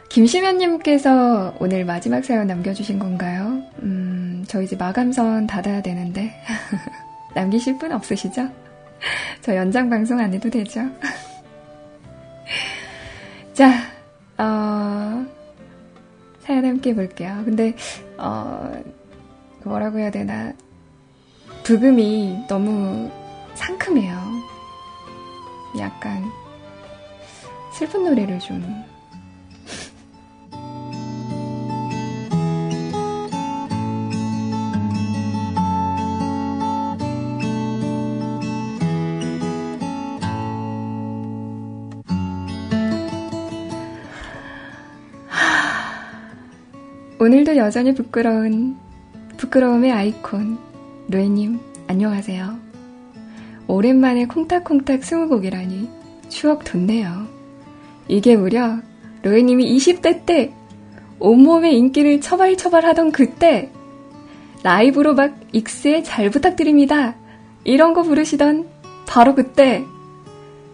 김시면님께서 0.08 1.56
오늘 1.60 1.84
마지막 1.84 2.24
사연 2.24 2.46
남겨주신 2.46 2.98
건가요? 2.98 3.62
음, 3.82 4.42
저 4.48 4.62
이제 4.62 4.74
마감선 4.74 5.46
닫아야 5.48 5.82
되는데. 5.82 6.32
남기실 7.36 7.76
분 7.76 7.92
없으시죠? 7.92 8.48
저 9.42 9.54
연장 9.54 9.90
방송 9.90 10.18
안 10.18 10.32
해도 10.32 10.48
되죠? 10.48 10.80
자, 13.52 13.70
어, 14.38 15.26
사연 16.40 16.64
함께 16.64 16.94
볼게요. 16.94 17.42
근데, 17.44 17.74
어, 18.16 18.72
뭐라고 19.64 19.98
해야 19.98 20.10
되나. 20.10 20.52
부금이 21.64 22.44
너무 22.48 23.10
상큼해요. 23.54 24.16
약간 25.78 26.24
슬픈 27.72 28.04
노래를 28.04 28.38
좀 28.38 28.62
오늘도 47.18 47.56
여전히 47.56 47.94
부끄러운 47.94 48.76
부끄러움의 49.55 49.92
아이콘, 49.92 50.59
로에님, 51.09 51.61
안녕하세요. 51.86 52.59
오랜만에 53.68 54.26
콩닥콩닥 54.26 55.05
스무곡이라니 55.05 55.88
추억 56.28 56.64
돋네요. 56.64 57.28
이게 58.09 58.36
무려 58.36 58.78
로에님이 59.22 59.76
20대 59.76 60.26
때 60.26 60.52
온몸의 61.20 61.78
인기를 61.78 62.20
처발처발 62.20 62.84
하던 62.84 63.12
그때 63.12 63.70
라이브로 64.64 65.14
막 65.14 65.38
익스에 65.52 66.02
잘 66.02 66.30
부탁드립니다. 66.30 67.14
이런 67.62 67.94
거 67.94 68.02
부르시던 68.02 68.66
바로 69.07 69.36
그때 69.36 69.84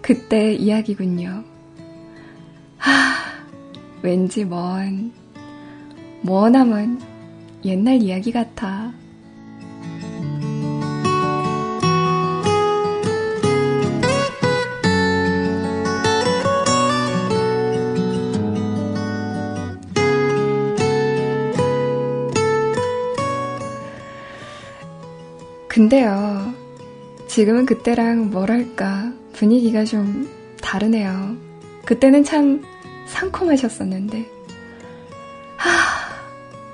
그때 0.01 0.55
이야기군요. 0.55 1.45
하, 2.79 2.91
왠지 4.01 4.47
먼, 4.47 5.13
머나먼 6.23 7.10
옛날 7.65 8.03
이야기 8.03 8.33
같아. 8.33 8.93
근데요, 25.69 26.53
지금은 27.27 27.65
그때랑 27.65 28.31
뭐랄까, 28.31 29.13
분위기가 29.33 29.85
좀 29.85 30.29
다르네요. 30.61 31.37
그때는 31.85 32.23
참 32.25 32.63
상콤하셨었는데. 33.07 34.40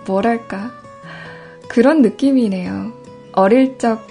하, 0.06 0.12
뭐랄까. 0.12 0.70
그런 1.68 2.02
느낌이네요. 2.02 2.92
어릴 3.32 3.78
적 3.78 4.06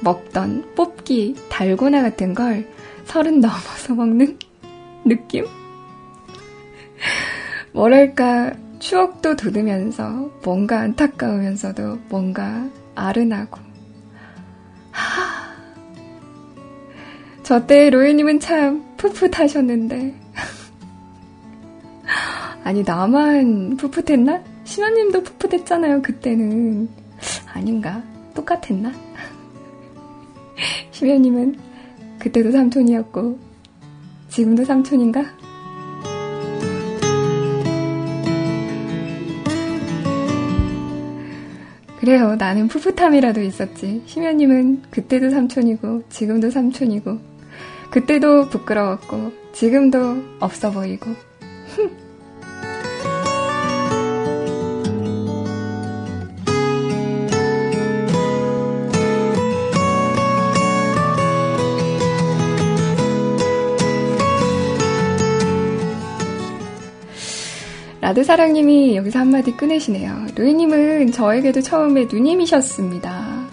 먹던 0.00 0.74
뽑기 0.74 1.36
달고나 1.50 2.02
같은 2.02 2.34
걸 2.34 2.66
서른 3.04 3.40
넘어서 3.40 3.94
먹는 3.94 4.38
느낌? 5.04 5.46
뭐랄까, 7.72 8.52
추억도 8.78 9.36
돋으면서 9.36 10.30
뭔가 10.42 10.80
안타까우면서도 10.80 11.98
뭔가 12.08 12.68
아른하고. 12.94 13.58
하. 14.92 15.50
저때 17.42 17.90
로이님은 17.90 18.40
참 18.40 18.84
풋풋하셨는데. 18.96 20.14
아니, 22.64 22.82
나만 22.82 23.76
풋풋했나? 23.76 24.42
신화님도 24.80 25.22
풋풋했잖아요, 25.24 26.00
그때는. 26.00 26.88
아닌가? 27.52 28.02
똑같았나? 28.34 28.90
심연님은 30.90 31.58
그때도 32.18 32.50
삼촌이었고, 32.50 33.38
지금도 34.30 34.64
삼촌인가? 34.64 35.22
그래요. 41.98 42.36
나는 42.36 42.66
풋풋함이라도 42.68 43.42
있었지. 43.42 44.02
심연님은 44.06 44.84
그때도 44.90 45.28
삼촌이고, 45.28 46.04
지금도 46.08 46.50
삼촌이고, 46.50 47.18
그때도 47.90 48.48
부끄러웠고, 48.48 49.30
지금도 49.52 50.38
없어 50.40 50.70
보이고. 50.70 51.10
라드사랑님이 68.10 68.96
여기서 68.96 69.20
한마디 69.20 69.56
꺼내시네요. 69.56 70.26
로엔님은 70.34 71.12
저에게도 71.12 71.60
처음에 71.60 72.08
누님이셨습니다. 72.10 73.46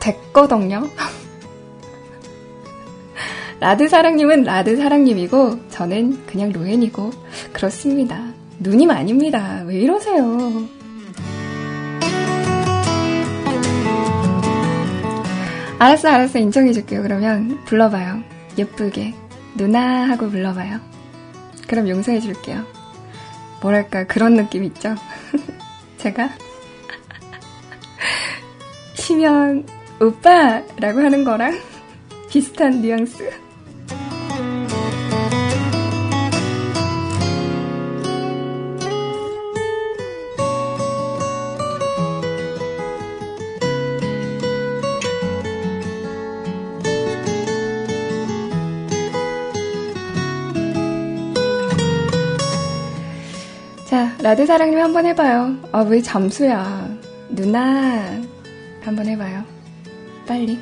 됐거든요. 0.00 0.88
라드 3.60 3.88
사랑님은 3.88 4.44
라드 4.44 4.76
사랑님이고, 4.76 5.68
저는 5.68 6.24
그냥 6.24 6.52
로엔이고, 6.52 7.10
그렇습니다. 7.52 8.32
누님 8.60 8.90
아닙니다. 8.90 9.62
왜 9.66 9.80
이러세요? 9.80 10.66
알았어, 15.78 16.08
알았어. 16.08 16.38
인정해줄게요. 16.38 17.02
그러면 17.02 17.62
불러봐요. 17.66 18.22
예쁘게. 18.56 19.12
누나 19.54 20.08
하고 20.08 20.30
불러봐요. 20.30 20.80
그럼 21.68 21.90
용서해줄게요. 21.90 22.79
뭐랄까, 23.62 24.04
그런 24.04 24.36
느낌 24.36 24.64
있죠? 24.64 24.94
제가 25.98 26.30
시면 28.94 29.66
오빠라고 30.00 31.00
하는 31.00 31.24
거랑 31.24 31.58
비슷한 32.30 32.80
뉘앙스. 32.80 33.49
라드 54.30 54.46
사랑님 54.46 54.78
한번 54.78 55.06
해봐요. 55.06 55.56
아, 55.72 55.80
왜 55.80 56.00
잠수야. 56.00 56.88
누나. 57.30 58.22
한번 58.80 59.08
해봐요. 59.08 59.42
빨리. 60.24 60.56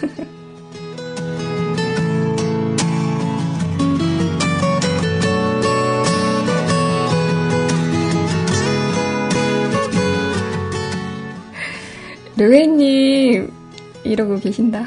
르웨님 12.36 13.52
이러고 14.04 14.38
계신다. 14.38 14.84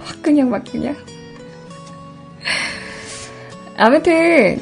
확 0.00 0.20
그냥 0.22 0.50
막 0.50 0.64
그냥. 0.64 0.96
아무튼 3.76 4.60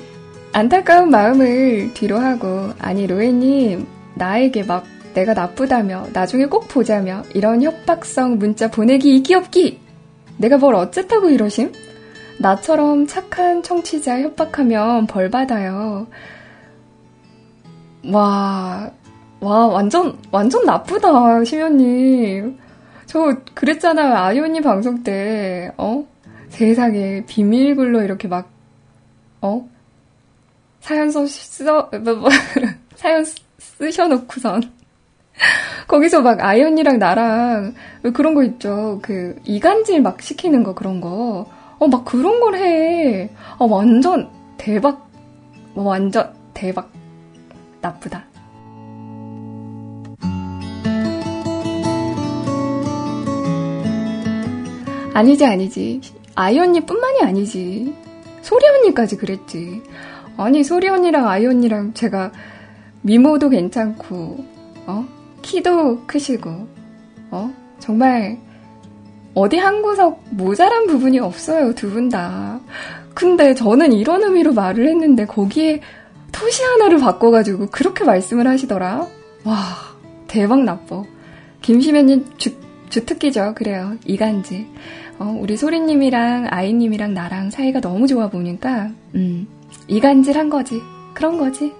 안타까운 0.52 1.10
마음을 1.10 1.92
뒤로 1.94 2.18
하고 2.18 2.72
아니 2.78 3.06
로에님 3.06 3.86
나에게 4.14 4.64
막 4.64 4.84
내가 5.14 5.34
나쁘다며 5.34 6.06
나중에 6.12 6.46
꼭 6.46 6.68
보자며 6.68 7.22
이런 7.34 7.62
협박성 7.62 8.38
문자 8.38 8.70
보내기 8.70 9.16
이기 9.16 9.34
없기 9.34 9.80
내가 10.38 10.56
뭘 10.56 10.74
어쨌다고 10.74 11.30
이러심? 11.30 11.72
나처럼 12.40 13.06
착한 13.06 13.62
청취자 13.62 14.20
협박하면 14.20 15.06
벌 15.06 15.28
받아요. 15.28 16.06
와, 18.12 18.90
와, 19.40 19.66
완전, 19.66 20.16
완전 20.30 20.64
나쁘다, 20.64 21.44
심연님. 21.44 22.58
저 23.06 23.36
그랬잖아요. 23.54 24.14
아이오님 24.14 24.62
방송 24.62 25.02
때, 25.02 25.72
어? 25.76 26.06
세상에 26.48 27.24
비밀글로 27.26 28.02
이렇게 28.02 28.28
막, 28.28 28.48
어? 29.40 29.68
사연 30.88 31.10
써, 31.10 31.26
써, 31.26 31.90
뭐, 32.02 32.14
뭐, 32.14 32.30
사연 32.96 33.22
쓰셔놓고선. 33.58 34.72
거기서 35.86 36.22
막 36.22 36.40
아이언이랑 36.40 36.98
나랑 36.98 37.74
그런 38.14 38.32
거 38.32 38.42
있죠. 38.44 38.98
그 39.02 39.36
이간질 39.44 40.00
막 40.00 40.22
시키는 40.22 40.62
거 40.62 40.74
그런 40.74 41.02
거. 41.02 41.46
어, 41.78 41.88
막 41.88 42.06
그런 42.06 42.40
걸 42.40 42.54
해. 42.56 43.28
어, 43.58 43.66
완전 43.66 44.30
대박. 44.56 45.06
어, 45.74 45.82
완전 45.82 46.32
대박. 46.54 46.90
나쁘다. 47.82 48.24
아니지, 55.12 55.44
아니지. 55.44 56.00
아이 56.34 56.58
언니뿐만이 56.58 57.20
아니지. 57.24 57.94
소리 58.40 58.66
언니까지 58.66 59.18
그랬지. 59.18 59.82
아니, 60.38 60.62
소리 60.64 60.88
언니랑 60.88 61.28
아이 61.28 61.46
언니랑 61.46 61.94
제가 61.94 62.32
미모도 63.02 63.48
괜찮고, 63.50 64.44
어? 64.86 65.04
키도 65.42 66.06
크시고, 66.06 66.66
어? 67.30 67.52
정말 67.78 68.38
어디 69.34 69.56
한 69.58 69.82
구석 69.82 70.22
모자란 70.30 70.86
부분이 70.86 71.18
없어요, 71.18 71.74
두 71.74 71.90
분 71.90 72.08
다. 72.08 72.60
근데 73.14 73.54
저는 73.54 73.92
이런 73.92 74.22
의미로 74.22 74.52
말을 74.52 74.88
했는데 74.88 75.26
거기에 75.26 75.80
토시 76.30 76.62
하나를 76.62 76.98
바꿔가지고 76.98 77.66
그렇게 77.66 78.04
말씀을 78.04 78.46
하시더라. 78.46 79.06
와, 79.44 79.56
대박 80.28 80.62
나빠. 80.62 81.02
김시면님 81.62 82.24
주, 82.36 82.54
주특기죠. 82.90 83.54
그래요. 83.56 83.96
이간질. 84.04 84.66
어, 85.18 85.36
우리 85.40 85.56
소리님이랑 85.56 86.46
아이님이랑 86.50 87.12
나랑 87.14 87.50
사이가 87.50 87.80
너무 87.80 88.06
좋아 88.06 88.28
보니까, 88.28 88.90
음, 89.16 89.48
이간질 89.88 90.36
한 90.38 90.48
거지. 90.48 90.82
그런 91.14 91.36
거지. 91.38 91.74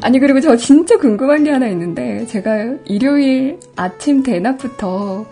아니, 0.00 0.18
그리고 0.18 0.40
저 0.40 0.56
진짜 0.56 0.96
궁금한 0.98 1.44
게 1.44 1.50
하나 1.50 1.68
있는데, 1.68 2.26
제가 2.26 2.74
일요일 2.86 3.60
아침 3.76 4.22
대낮부터 4.22 5.26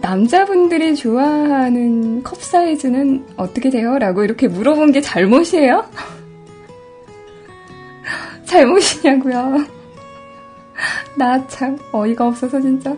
남자분들이 0.00 0.96
좋아하는 0.96 2.22
컵 2.24 2.42
사이즈는 2.42 3.24
어떻게 3.36 3.70
돼요? 3.70 3.98
라고 3.98 4.24
이렇게 4.24 4.48
물어본 4.48 4.92
게 4.92 5.00
잘못이에요? 5.00 5.84
잘못이냐고요. 8.44 9.64
나 11.16 11.46
참 11.48 11.78
어이가 11.92 12.26
없어서 12.26 12.60
진짜. 12.60 12.96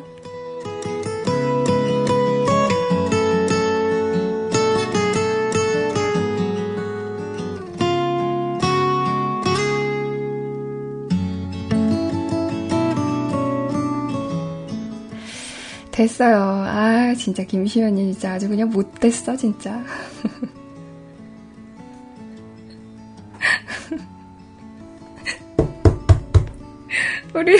됐어요. 15.98 16.38
아, 16.38 17.12
진짜 17.14 17.42
김시현이 17.42 18.12
진짜 18.12 18.34
아주 18.34 18.48
그냥 18.48 18.70
못됐어, 18.70 19.36
진짜. 19.36 19.82
우리 27.34 27.58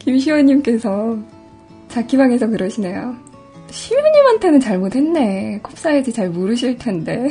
김시원님께서 0.00 1.16
자키방에서 1.86 2.48
그러시네요. 2.48 3.14
시우님한테는 3.70 4.58
잘못했네. 4.58 5.60
컵 5.62 5.78
사이즈 5.78 6.12
잘 6.12 6.28
모르실 6.28 6.76
텐데. 6.76 7.30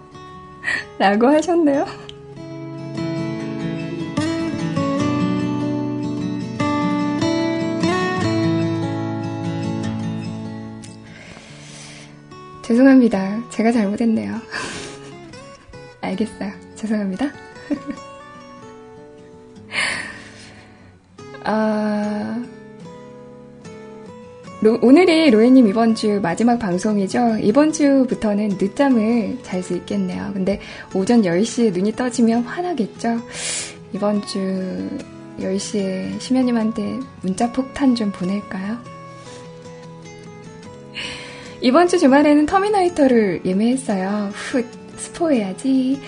라고 0.98 1.26
하셨네요. 1.26 1.84
죄송합니다. 12.72 13.50
제가 13.50 13.70
잘못했네요. 13.70 14.32
알겠어요. 16.00 16.52
죄송합니다. 16.74 17.26
아, 21.44 22.42
로, 24.62 24.78
오늘이 24.80 25.28
로에님 25.30 25.68
이번 25.68 25.94
주 25.94 26.18
마지막 26.22 26.58
방송이죠. 26.58 27.36
이번 27.42 27.72
주부터는 27.72 28.56
늦잠을 28.58 29.38
잘 29.42 29.62
수 29.62 29.74
있겠네요. 29.74 30.30
근데 30.32 30.58
오전 30.94 31.20
10시에 31.22 31.74
눈이 31.74 31.92
떠지면 31.92 32.44
화나겠죠. 32.44 33.18
이번 33.92 34.24
주 34.24 34.88
10시에 35.40 36.18
심연님한테 36.18 37.00
문자 37.20 37.52
폭탄 37.52 37.94
좀 37.94 38.10
보낼까요? 38.12 38.91
이번 41.62 41.86
주 41.86 41.96
주말에는 41.96 42.46
터미나이터를 42.46 43.42
예매했어요. 43.44 44.30
훗, 44.34 44.66
스포해야지. 44.96 46.00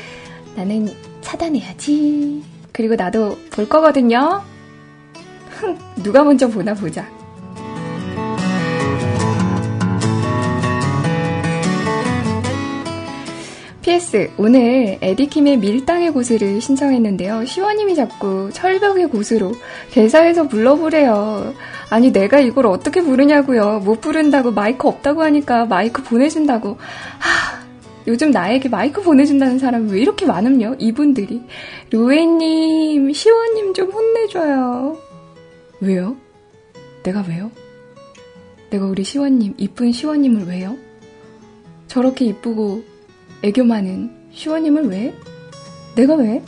나는 0.56 0.88
차단해야지. 1.20 2.42
그리고 2.72 2.96
나도 2.96 3.38
볼 3.52 3.68
거거든요. 3.68 4.42
흥, 5.50 5.78
누가 6.02 6.24
먼저 6.24 6.48
보나 6.48 6.74
보자. 6.74 7.08
PS, 13.82 14.30
오늘 14.38 14.98
에디킴의 15.02 15.58
밀당의 15.58 16.12
고수를 16.12 16.60
신청했는데요. 16.60 17.44
시원님이 17.44 17.94
자꾸 17.94 18.50
철벽의 18.52 19.08
고수로 19.08 19.52
개사에서 19.92 20.48
불러보래요. 20.48 21.54
아니, 21.94 22.10
내가 22.10 22.40
이걸 22.40 22.66
어떻게 22.66 23.00
부르냐고요. 23.00 23.78
못 23.78 24.00
부른다고 24.00 24.50
마이크 24.50 24.88
없다고 24.88 25.22
하니까 25.22 25.64
마이크 25.66 26.02
보내준다고. 26.02 26.70
하, 27.20 27.64
요즘 28.08 28.32
나에게 28.32 28.68
마이크 28.68 29.00
보내준다는 29.00 29.60
사람 29.60 29.86
왜 29.88 30.00
이렇게 30.00 30.26
많음요? 30.26 30.74
이분들이. 30.80 31.42
로에님, 31.92 33.12
시원님 33.12 33.74
좀 33.74 33.92
혼내줘요. 33.92 34.98
왜요? 35.78 36.16
내가 37.04 37.24
왜요? 37.28 37.52
내가 38.70 38.86
우리 38.86 39.04
시원님, 39.04 39.54
이쁜 39.56 39.92
시원님을 39.92 40.48
왜요? 40.48 40.76
저렇게 41.86 42.24
이쁘고 42.24 42.82
애교 43.44 43.62
많은 43.62 44.10
슈원님을 44.32 44.88
왜? 44.88 45.14
내가 45.94 46.16
왜? 46.16 46.42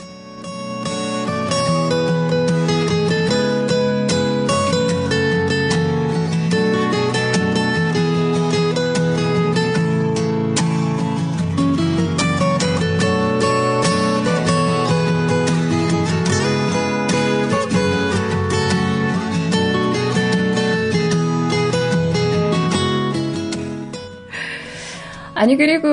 아니 25.37 25.55
그리고 25.55 25.87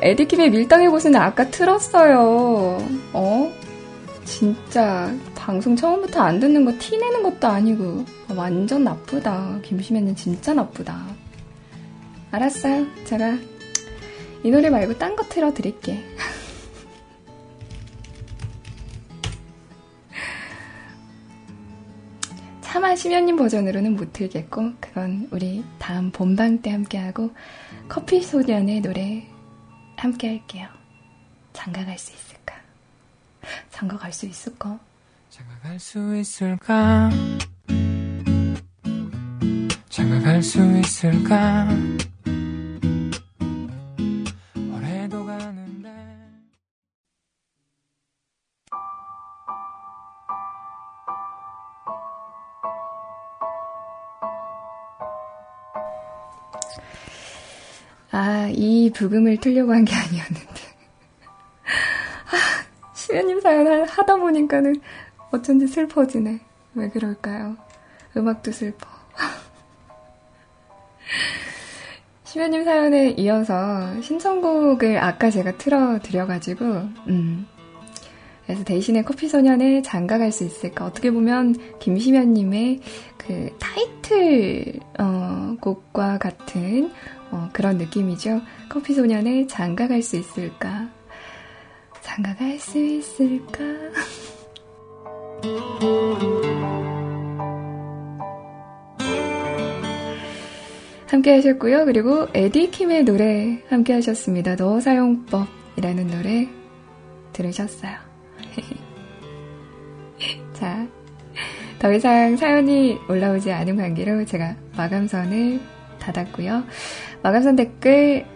에디킴의 0.00 0.50
밀당의 0.50 0.88
곳은 0.88 1.16
아까 1.16 1.50
틀었어요. 1.50 2.78
어? 3.12 3.52
진짜 4.24 5.12
방송 5.34 5.74
처음부터 5.74 6.20
안 6.20 6.38
듣는 6.38 6.64
거 6.64 6.72
티내는 6.78 7.24
것도 7.24 7.48
아니고 7.48 8.04
완전 8.36 8.84
나쁘다. 8.84 9.58
김시면은 9.62 10.14
진짜 10.14 10.54
나쁘다. 10.54 11.06
알았어요. 12.30 12.86
제가 13.04 13.36
이 14.44 14.50
노래 14.52 14.70
말고 14.70 14.96
딴 14.96 15.16
거 15.16 15.24
틀어드릴게. 15.24 16.00
차마 22.84 22.94
심연님 22.96 23.36
버전으로는 23.36 23.96
못 23.96 24.12
틀겠고 24.12 24.74
그건 24.78 25.26
우리 25.30 25.64
다음 25.78 26.10
본방 26.10 26.60
때 26.60 26.70
함께하고 26.70 27.30
커피 27.88 28.22
소년의 28.22 28.82
노래 28.82 29.26
함께 29.96 30.28
할게요. 30.28 30.68
장가 31.54 31.82
갈 31.82 31.96
수 31.96 32.12
있을까? 32.12 32.54
장가 33.70 33.96
갈 33.96 34.12
수 34.12 34.26
있을까? 34.26 34.78
장가 35.30 35.58
갈 35.62 35.78
수 35.78 36.14
있을까? 36.14 37.08
장가 39.88 40.20
갈 40.20 40.42
수 40.42 40.58
있을까? 40.78 41.66
부금을 58.94 59.38
틀려고 59.38 59.72
한 59.72 59.84
게 59.84 59.94
아니었는데. 59.94 60.60
아, 62.30 62.92
시연님 62.94 63.40
사연 63.40 63.86
하다 63.88 64.16
보니까는 64.16 64.80
어쩐지 65.30 65.66
슬퍼지네. 65.66 66.40
왜 66.74 66.88
그럴까요? 66.88 67.56
음악도 68.16 68.52
슬퍼. 68.52 68.88
시연님 72.24 72.64
사연에 72.64 73.10
이어서 73.10 74.00
신청곡을 74.00 74.98
아까 74.98 75.30
제가 75.30 75.56
틀어드려가지고, 75.58 76.64
음. 77.08 77.46
그래서 78.46 78.62
대신에 78.64 79.02
커피 79.02 79.28
소년에 79.28 79.82
장가갈 79.82 80.30
수 80.30 80.44
있을까? 80.44 80.84
어떻게 80.84 81.10
보면 81.10 81.54
김시면님의 81.78 82.80
그 83.16 83.50
타이틀, 83.58 84.80
어, 84.98 85.56
곡과 85.60 86.18
같은 86.18 86.90
어, 87.34 87.48
그런 87.52 87.78
느낌이죠. 87.78 88.40
커피 88.68 88.94
소년의 88.94 89.48
장가 89.48 89.88
갈 89.88 90.00
수 90.02 90.16
있을까? 90.16 90.88
장가 92.00 92.34
갈 92.36 92.58
수 92.60 92.78
있을까? 92.78 93.58
함께 101.08 101.32
하셨고요. 101.34 101.84
그리고 101.86 102.26
에디킴의 102.34 103.04
노래 103.04 103.62
함께 103.68 103.92
하셨습니다. 103.94 104.56
너 104.56 104.80
사용법이라는 104.80 106.06
노래 106.08 106.48
들으셨어요. 107.32 107.92
자, 110.54 110.86
더 111.78 111.92
이상 111.92 112.36
사연이 112.36 112.98
올라오지 113.08 113.52
않은 113.52 113.76
관계로 113.76 114.24
제가 114.24 114.56
마감선을 114.76 115.60
닫았고요. 115.98 116.64
마감선 117.24 117.56
댓글 117.56 118.26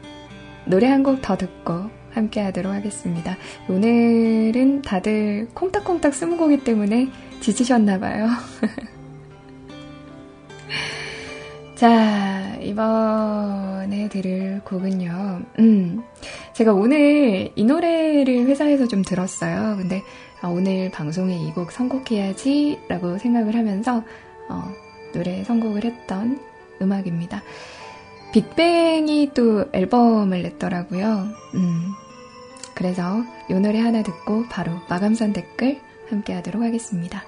노래 0.64 0.86
한 0.86 1.02
곡 1.02 1.20
더 1.20 1.36
듣고 1.36 1.90
함께 2.10 2.40
하도록 2.40 2.72
하겠습니다. 2.72 3.36
오늘은 3.68 4.80
다들 4.82 5.48
콩닥콩닥 5.54 6.14
스무곡이 6.14 6.64
때문에 6.64 7.08
지치셨나봐요. 7.40 8.28
자, 11.76 12.56
이번에 12.62 14.08
들을 14.08 14.62
곡은요. 14.64 15.42
음, 15.60 16.02
제가 16.54 16.72
오늘 16.72 17.50
이 17.54 17.64
노래를 17.64 18.46
회사에서 18.46 18.88
좀 18.88 19.02
들었어요. 19.02 19.76
근데 19.76 20.02
아, 20.40 20.48
오늘 20.48 20.90
방송에 20.90 21.36
이 21.36 21.52
곡 21.52 21.70
선곡해야지 21.72 22.80
라고 22.88 23.18
생각을 23.18 23.54
하면서 23.54 24.02
어, 24.48 24.64
노래 25.12 25.44
선곡을 25.44 25.84
했던 25.84 26.40
음악입니다. 26.82 27.42
빅뱅이 28.32 29.30
또 29.34 29.64
앨범을 29.72 30.42
냈더라고요. 30.42 31.28
음. 31.54 31.92
그래서 32.74 33.24
이 33.50 33.54
노래 33.54 33.80
하나 33.80 34.02
듣고 34.02 34.44
바로 34.48 34.72
마감선 34.88 35.32
댓글 35.32 35.80
함께 36.08 36.32
하도록 36.34 36.62
하겠습니다. 36.62 37.24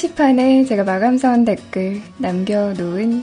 게시판에 0.00 0.64
제가 0.64 0.84
마감선 0.84 1.44
댓글 1.44 2.00
남겨놓은 2.16 3.22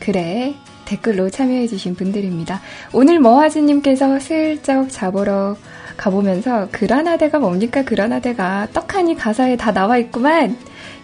글에 0.00 0.56
댓글로 0.84 1.30
참여해주신 1.30 1.94
분들입니다. 1.94 2.60
오늘 2.92 3.20
머하즈님께서 3.20 4.18
슬쩍 4.18 4.88
잡으러 4.88 5.56
가보면서 5.96 6.68
그라나데가 6.72 7.38
뭡니까 7.38 7.84
그라나데가 7.84 8.66
떡하니 8.72 9.14
가사에 9.14 9.56
다 9.56 9.72
나와 9.72 9.96
있구만. 9.98 10.58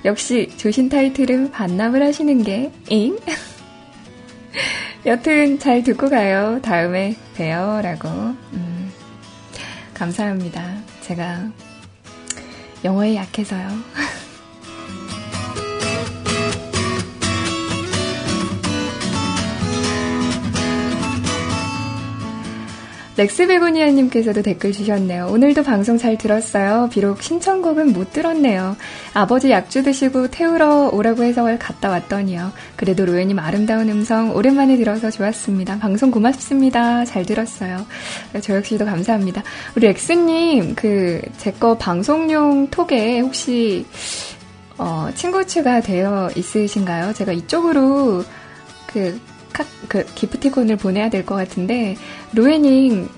역시 0.04 0.50
조신 0.56 0.88
타이틀은 0.88 1.52
반납을 1.52 2.02
하시는 2.02 2.42
게 2.42 2.72
잉? 2.88 3.16
여튼 5.06 5.60
잘 5.60 5.84
듣고 5.84 6.08
가요. 6.08 6.58
다음에 6.60 7.14
봬요라고. 7.36 8.08
음, 8.08 8.90
감사합니다. 9.94 10.60
제가 11.02 11.50
영어에 12.84 13.14
약해서요. 13.14 13.68
렉스베고니아님께서도 23.18 24.42
댓글 24.42 24.70
주셨네요. 24.70 25.26
오늘도 25.26 25.64
방송 25.64 25.98
잘 25.98 26.16
들었어요. 26.16 26.88
비록 26.92 27.20
신청곡은 27.20 27.92
못 27.92 28.12
들었네요. 28.12 28.76
아버지 29.12 29.50
약주 29.50 29.82
드시고 29.82 30.28
태우러 30.28 30.88
오라고 30.92 31.24
해서 31.24 31.44
갔다 31.58 31.90
왔더니요. 31.90 32.52
그래도 32.76 33.04
로에님 33.04 33.40
아름다운 33.40 33.88
음성 33.88 34.34
오랜만에 34.36 34.76
들어서 34.76 35.10
좋았습니다. 35.10 35.80
방송 35.80 36.12
고맙습니다. 36.12 37.04
잘 37.04 37.26
들었어요. 37.26 37.84
저 38.40 38.54
역시도 38.54 38.84
감사합니다. 38.84 39.42
우리 39.76 39.88
렉스님, 39.88 40.76
그, 40.76 41.20
제 41.38 41.50
거 41.58 41.76
방송용 41.76 42.68
톡에 42.70 43.18
혹시, 43.18 43.84
어, 44.76 45.08
친구 45.16 45.44
추가 45.44 45.80
되어 45.80 46.30
있으신가요? 46.36 47.12
제가 47.14 47.32
이쪽으로 47.32 48.22
그 48.86 49.20
카, 49.58 49.64
그 49.88 50.04
기프티콘을 50.14 50.76
보내야 50.76 51.10
될 51.10 51.24
것 51.26 51.34
같은데 51.34 51.96
로에닝 52.34 53.08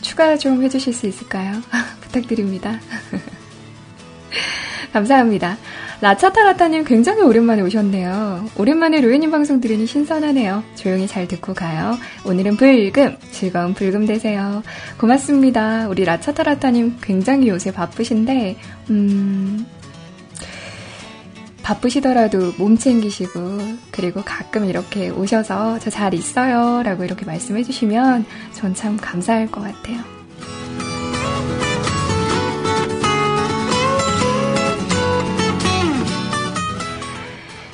추가 0.00 0.36
좀 0.36 0.62
해주실 0.62 0.92
수 0.92 1.06
있을까요? 1.06 1.60
부탁드립니다. 2.02 2.78
감사합니다. 4.92 5.56
라차타라타님 6.00 6.84
굉장히 6.84 7.22
오랜만에 7.22 7.62
오셨네요. 7.62 8.50
오랜만에 8.58 9.00
로에님 9.00 9.30
방송 9.30 9.60
들으니 9.60 9.86
신선하네요. 9.86 10.62
조용히 10.74 11.06
잘 11.06 11.26
듣고 11.26 11.54
가요. 11.54 11.96
오늘은 12.26 12.56
불금, 12.56 13.16
즐거운 13.30 13.74
불금 13.74 14.06
되세요. 14.06 14.62
고맙습니다. 14.98 15.88
우리 15.88 16.04
라차타라타님 16.04 16.98
굉장히 17.00 17.48
요새 17.48 17.72
바쁘신데, 17.72 18.56
음, 18.90 19.66
바쁘시더라도 21.64 22.52
몸 22.58 22.76
챙기시고 22.76 23.40
그리고 23.90 24.22
가끔 24.22 24.66
이렇게 24.66 25.08
오셔서 25.10 25.78
저 25.80 25.90
잘 25.90 26.12
있어요 26.14 26.82
라고 26.82 27.04
이렇게 27.04 27.24
말씀해 27.24 27.62
주시면 27.64 28.26
전 28.52 28.74
참 28.74 28.96
감사할 28.96 29.50
것 29.50 29.62
같아요. 29.62 29.98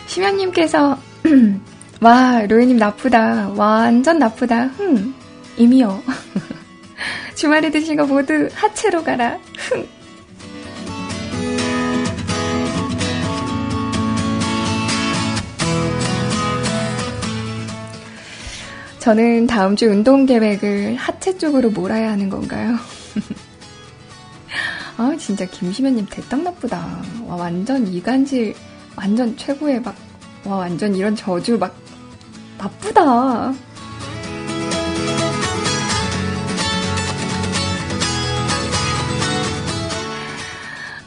심연님께서 0.06 0.98
와 2.00 2.42
로이님 2.46 2.76
나쁘다. 2.76 3.50
완전 3.56 4.18
나쁘다. 4.18 4.66
흥 4.76 5.14
이미요. 5.56 6.02
주말에 7.34 7.70
드신 7.70 7.96
거 7.96 8.06
모두 8.06 8.48
하체로 8.54 9.02
가라. 9.04 9.38
흥 9.56 9.86
저는 19.00 19.46
다음 19.46 19.76
주 19.76 19.86
운동 19.86 20.26
계획을 20.26 20.94
하체 20.96 21.38
쪽으로 21.38 21.70
몰아야 21.70 22.10
하는 22.10 22.28
건가요? 22.28 22.76
아, 24.98 25.16
진짜 25.18 25.46
김시면님 25.46 26.06
대딱 26.10 26.42
나쁘다. 26.42 27.02
와, 27.26 27.36
완전 27.36 27.86
이간질, 27.86 28.54
완전 28.96 29.34
최고의 29.38 29.80
막, 29.80 29.96
와, 30.44 30.58
완전 30.58 30.94
이런 30.94 31.16
저주 31.16 31.56
막, 31.58 31.74
나쁘다. 32.58 33.54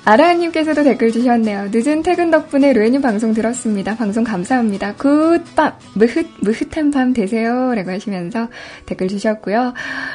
아라님께서도 0.05 0.83
댓글 0.83 1.11
주셨네요. 1.11 1.69
늦은 1.71 2.03
퇴근 2.03 2.29
덕분에 2.29 2.73
로엔님 2.73 3.01
방송 3.01 3.33
들었습니다. 3.33 3.95
방송 3.95 4.23
감사합니다. 4.23 4.95
굿밤, 4.95 5.73
무흐, 5.95 6.23
무흐한 6.41 6.91
밤 6.91 7.13
되세요. 7.13 7.73
라고 7.73 7.91
하시면서 7.91 8.49
댓글 8.85 9.07
주셨고요. 9.07 9.73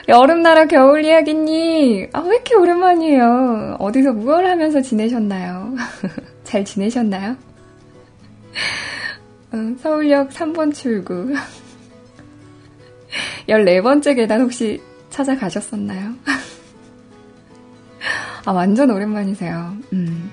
여름나라 0.09 0.67
겨울 0.67 1.05
이야기님, 1.05 2.11
아, 2.13 2.21
왜 2.21 2.37
이렇게 2.37 2.55
오랜만이에요? 2.55 3.77
어디서 3.79 4.13
무얼 4.13 4.47
하면서 4.47 4.83
지내셨나요? 4.83 5.75
잘 6.45 6.65
지내셨나요? 6.65 7.37
어, 9.53 9.57
서울역 9.81 10.31
3번 10.31 10.75
출구. 10.75 11.33
14번째 13.49 14.17
계단 14.17 14.43
혹시 14.43 14.83
찾아가셨었나요? 15.09 16.13
아, 18.45 18.53
완전 18.53 18.91
오랜만이세요. 18.91 19.77
음. 19.93 20.31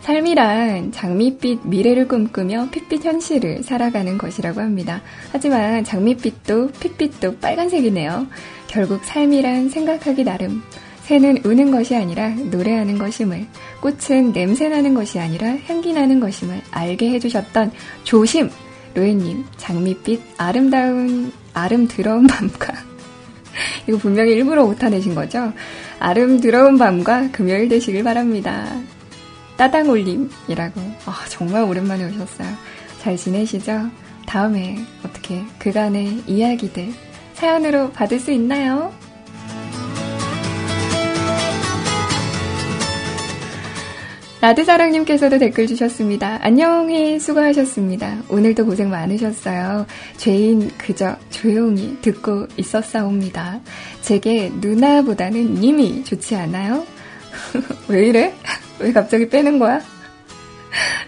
삶이란 0.00 0.92
장밋빛 0.92 1.66
미래를 1.66 2.06
꿈꾸며 2.06 2.68
핏빛 2.70 3.04
현실을 3.04 3.64
살아가는 3.64 4.16
것이라고 4.16 4.60
합니다. 4.60 5.02
하지만 5.32 5.82
장밋빛도 5.82 6.68
핏빛도 6.78 7.38
빨간색이네요. 7.38 8.28
결국 8.68 9.04
삶이란 9.04 9.68
생각하기 9.68 10.22
나름. 10.22 10.62
새는 11.02 11.38
우는 11.44 11.70
것이 11.70 11.94
아니라 11.94 12.30
노래하는 12.30 12.98
것임을, 12.98 13.46
꽃은 13.80 14.32
냄새나는 14.32 14.94
것이 14.94 15.18
아니라 15.20 15.56
향기 15.66 15.92
나는 15.92 16.18
것임을 16.20 16.60
알게 16.70 17.10
해주셨던 17.10 17.72
조심! 18.04 18.50
로에님, 18.94 19.44
장밋빛 19.56 20.20
아름다운, 20.36 21.32
아름드러운 21.52 22.26
밤과 22.28 22.74
이거 23.88 23.98
분명히 23.98 24.32
일부러 24.32 24.64
못하내신 24.64 25.14
거죠? 25.14 25.52
아름드러운 25.98 26.78
밤과 26.78 27.30
금요일 27.30 27.68
되시길 27.68 28.04
바랍니다. 28.04 28.66
따당올림이라고. 29.56 30.80
아, 31.06 31.24
정말 31.28 31.62
오랜만에 31.62 32.04
오셨어요. 32.06 32.48
잘 33.00 33.16
지내시죠? 33.16 33.90
다음에 34.26 34.78
어떻게 35.04 35.42
그간의 35.58 36.24
이야기들 36.26 36.92
사연으로 37.34 37.90
받을 37.92 38.18
수 38.18 38.32
있나요? 38.32 38.92
라드사랑님께서도 44.40 45.38
댓글 45.38 45.66
주셨습니다. 45.66 46.38
안녕히 46.42 47.18
수고하셨습니다. 47.18 48.18
오늘도 48.28 48.66
고생 48.66 48.90
많으셨어요. 48.90 49.86
죄인 50.18 50.70
그저 50.76 51.16
조용히 51.30 51.96
듣고 52.02 52.46
있었사옵니다. 52.56 53.60
제게 54.02 54.52
누나보다는 54.60 55.54
님이 55.54 56.04
좋지 56.04 56.36
않아요? 56.36 56.86
왜 57.88 58.08
이래? 58.08 58.34
왜 58.78 58.92
갑자기 58.92 59.28
빼는 59.28 59.58
거야? 59.58 59.80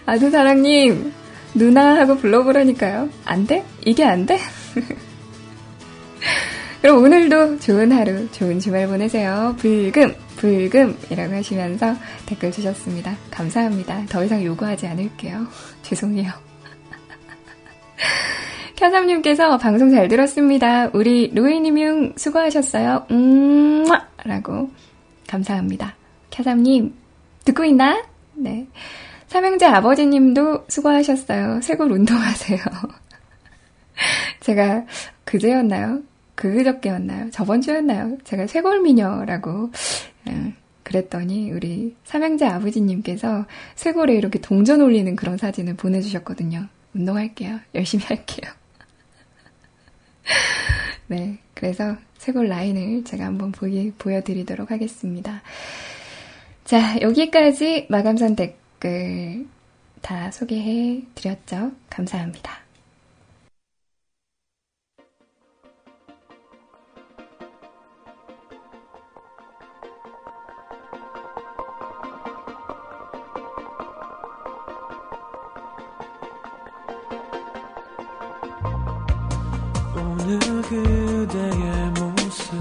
아드사랑님, 0.07 1.13
누나 1.53 1.99
하고 1.99 2.17
불러보라니까요. 2.17 3.09
안 3.25 3.45
돼? 3.45 3.63
이게 3.85 4.03
안 4.03 4.25
돼? 4.25 4.39
그럼 6.81 7.03
오늘도 7.03 7.59
좋은 7.59 7.91
하루, 7.91 8.27
좋은 8.31 8.59
주말 8.59 8.87
보내세요. 8.87 9.55
불금! 9.59 10.15
불금이라고 10.39 11.35
하시면서 11.35 11.93
댓글 12.25 12.51
주셨습니다. 12.51 13.15
감사합니다. 13.29 14.05
더 14.09 14.23
이상 14.23 14.43
요구하지 14.43 14.87
않을게요. 14.87 15.45
죄송해요. 15.83 16.31
캬삼님께서 18.75 19.59
방송 19.59 19.91
잘 19.91 20.07
들었습니다. 20.07 20.89
우리 20.93 21.29
루이님용 21.33 22.13
수고하셨어요. 22.15 23.07
음, 23.11 23.85
라고 24.23 24.71
감사합니다. 25.27 25.95
캬삼님 26.31 26.93
듣고 27.43 27.65
있나? 27.65 28.01
네. 28.33 28.65
삼형제 29.27 29.65
아버지님도 29.65 30.65
수고하셨어요. 30.69 31.59
쇄골 31.61 31.91
운동하세요. 31.91 32.59
제가 34.39 34.85
그제였나요? 35.25 35.99
그저께였나요? 36.39 37.31
저번 37.31 37.59
주였나요? 37.59 38.17
제가 38.23 38.47
쇄골미녀라고 38.47 39.71
예, 40.29 40.53
그랬더니 40.83 41.51
우리 41.51 41.97
삼형제 42.05 42.45
아버지님께서 42.45 43.45
쇄골에 43.75 44.15
이렇게 44.15 44.39
동전 44.39 44.79
올리는 44.79 45.13
그런 45.17 45.37
사진을 45.37 45.75
보내주셨거든요. 45.75 46.67
운동할게요. 46.93 47.59
열심히 47.75 48.05
할게요. 48.05 48.49
네, 51.07 51.39
그래서 51.53 51.97
쇄골 52.19 52.47
라인을 52.47 53.03
제가 53.03 53.25
한번 53.25 53.51
보이, 53.51 53.91
보여드리도록 53.91 54.71
하겠습니다. 54.71 55.41
자, 56.63 57.01
여기까지 57.01 57.87
마감선 57.89 58.37
댓글 58.37 59.45
다 60.01 60.31
소개해 60.31 61.03
드렸죠. 61.15 61.73
감사합니다. 61.89 62.68
그대의 80.37 81.91
모습. 81.97 82.53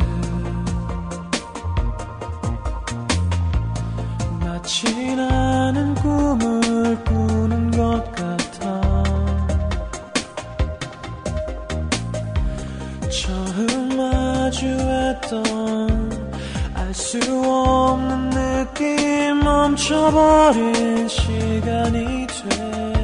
마치 4.41 5.15
나는 5.17 5.95
꿈을 5.97 7.05
꾸는 7.05 7.71
것 7.73 8.13
같아. 8.13 9.03
처음 13.11 13.97
말 13.97 14.29
마주했던 14.49 16.11
알 16.75 16.95
수 16.95 17.19
없는 17.19 18.31
느낌 18.31 19.41
멈춰버린 19.41 21.07
시간이 21.07 22.27
돼 22.27 22.98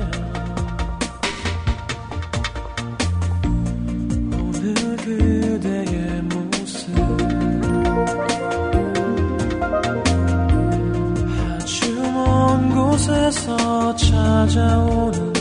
서 13.34 13.94
찾아오는 13.96 15.32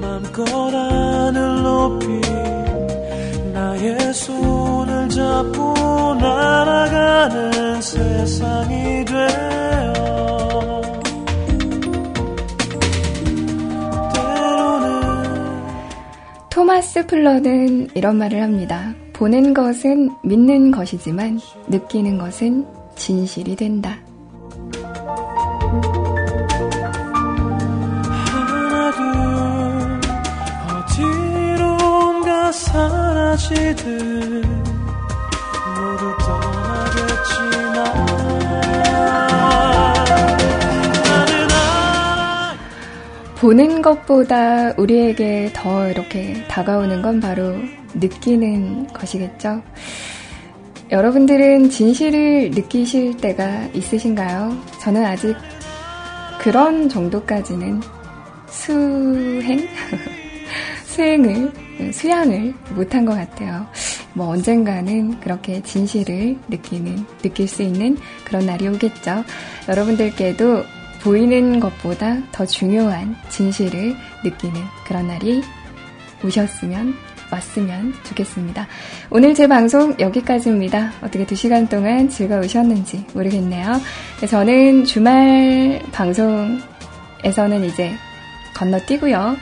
맘껏 0.00 0.46
하늘 0.74 1.62
높이 1.62 2.06
나의 3.52 4.12
손을 4.12 5.08
잡고 5.08 6.14
날아가는 6.20 7.80
세상이 7.80 9.04
되어 9.06 9.96
토마스 16.50 17.06
플러는 17.06 17.88
이런 17.94 18.18
말을 18.18 18.42
합니다. 18.42 18.94
보는 19.14 19.54
것은 19.54 20.10
믿는 20.22 20.70
것이지만 20.70 21.40
느끼는 21.68 22.18
것은 22.18 22.66
진실이 22.96 23.54
된다. 23.56 23.98
사라지듯 32.52 33.86
모두 35.76 36.16
떠나겠지만 36.18 37.84
보는 43.36 43.82
것보다 43.82 44.72
우리에게 44.76 45.50
더 45.54 45.88
이렇게 45.90 46.46
다가오는 46.48 47.02
건 47.02 47.20
바로 47.20 47.56
느끼는 47.94 48.88
것이겠죠. 48.92 49.62
여러분들은 50.90 51.70
진실을 51.70 52.50
느끼실 52.52 53.16
때가 53.16 53.68
있으신가요? 53.74 54.56
저는 54.80 55.04
아직 55.04 55.36
그런 56.38 56.88
정도까지는 56.88 57.80
수행? 58.48 59.68
수행을 60.86 61.52
수양을 61.92 62.54
못한 62.70 63.04
것 63.04 63.14
같아요. 63.14 63.66
뭐 64.14 64.28
언젠가는 64.28 65.20
그렇게 65.20 65.60
진실을 65.62 66.38
느끼는, 66.48 67.04
느낄 67.20 67.48
수 67.48 67.62
있는 67.62 67.98
그런 68.24 68.46
날이 68.46 68.68
오겠죠. 68.68 69.24
여러분들께도 69.68 70.62
보이는 71.02 71.60
것보다 71.60 72.16
더 72.32 72.46
중요한 72.46 73.14
진실을 73.28 73.94
느끼는 74.24 74.60
그런 74.86 75.08
날이 75.08 75.42
오셨으면 76.24 76.94
왔으면 77.30 77.92
좋겠습니다. 78.04 78.66
오늘 79.10 79.34
제 79.34 79.46
방송 79.46 79.94
여기까지입니다. 79.98 80.92
어떻게 81.02 81.26
두 81.26 81.34
시간 81.34 81.68
동안 81.68 82.08
즐거우셨는지 82.08 83.06
모르겠네요. 83.14 83.80
저는 84.28 84.84
주말 84.84 85.82
방송에서는 85.92 87.64
이제 87.64 87.92
건너뛰고요. 88.54 89.36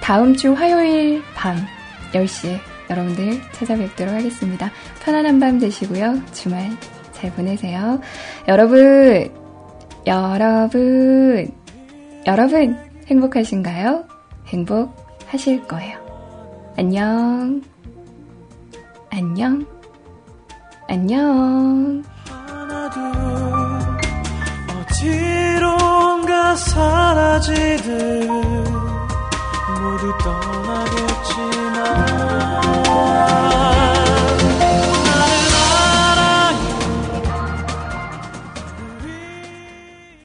다음 0.00 0.36
주 0.36 0.52
화요일 0.52 1.22
밤 1.34 1.56
10시에 2.12 2.58
여러분들 2.88 3.40
찾아뵙도록 3.52 4.14
하겠습니다. 4.14 4.70
편안한 5.02 5.40
밤 5.40 5.58
되시고요. 5.58 6.22
주말 6.32 6.70
잘 7.12 7.32
보내세요. 7.32 8.00
여러분, 8.46 9.30
여러분, 10.06 11.50
여러분, 12.26 12.76
행복하신가요? 13.08 14.04
행복하실 14.46 15.66
거예요. 15.66 16.05
안녕. 16.78 17.62
안녕. 19.10 19.66
안녕. 20.88 22.04
하나, 22.28 22.90
둘, 22.90 23.02
어디론가 24.76 26.56
사라지듯 26.56 28.28
모두 29.80 30.12
떠나겠지만 30.18 31.76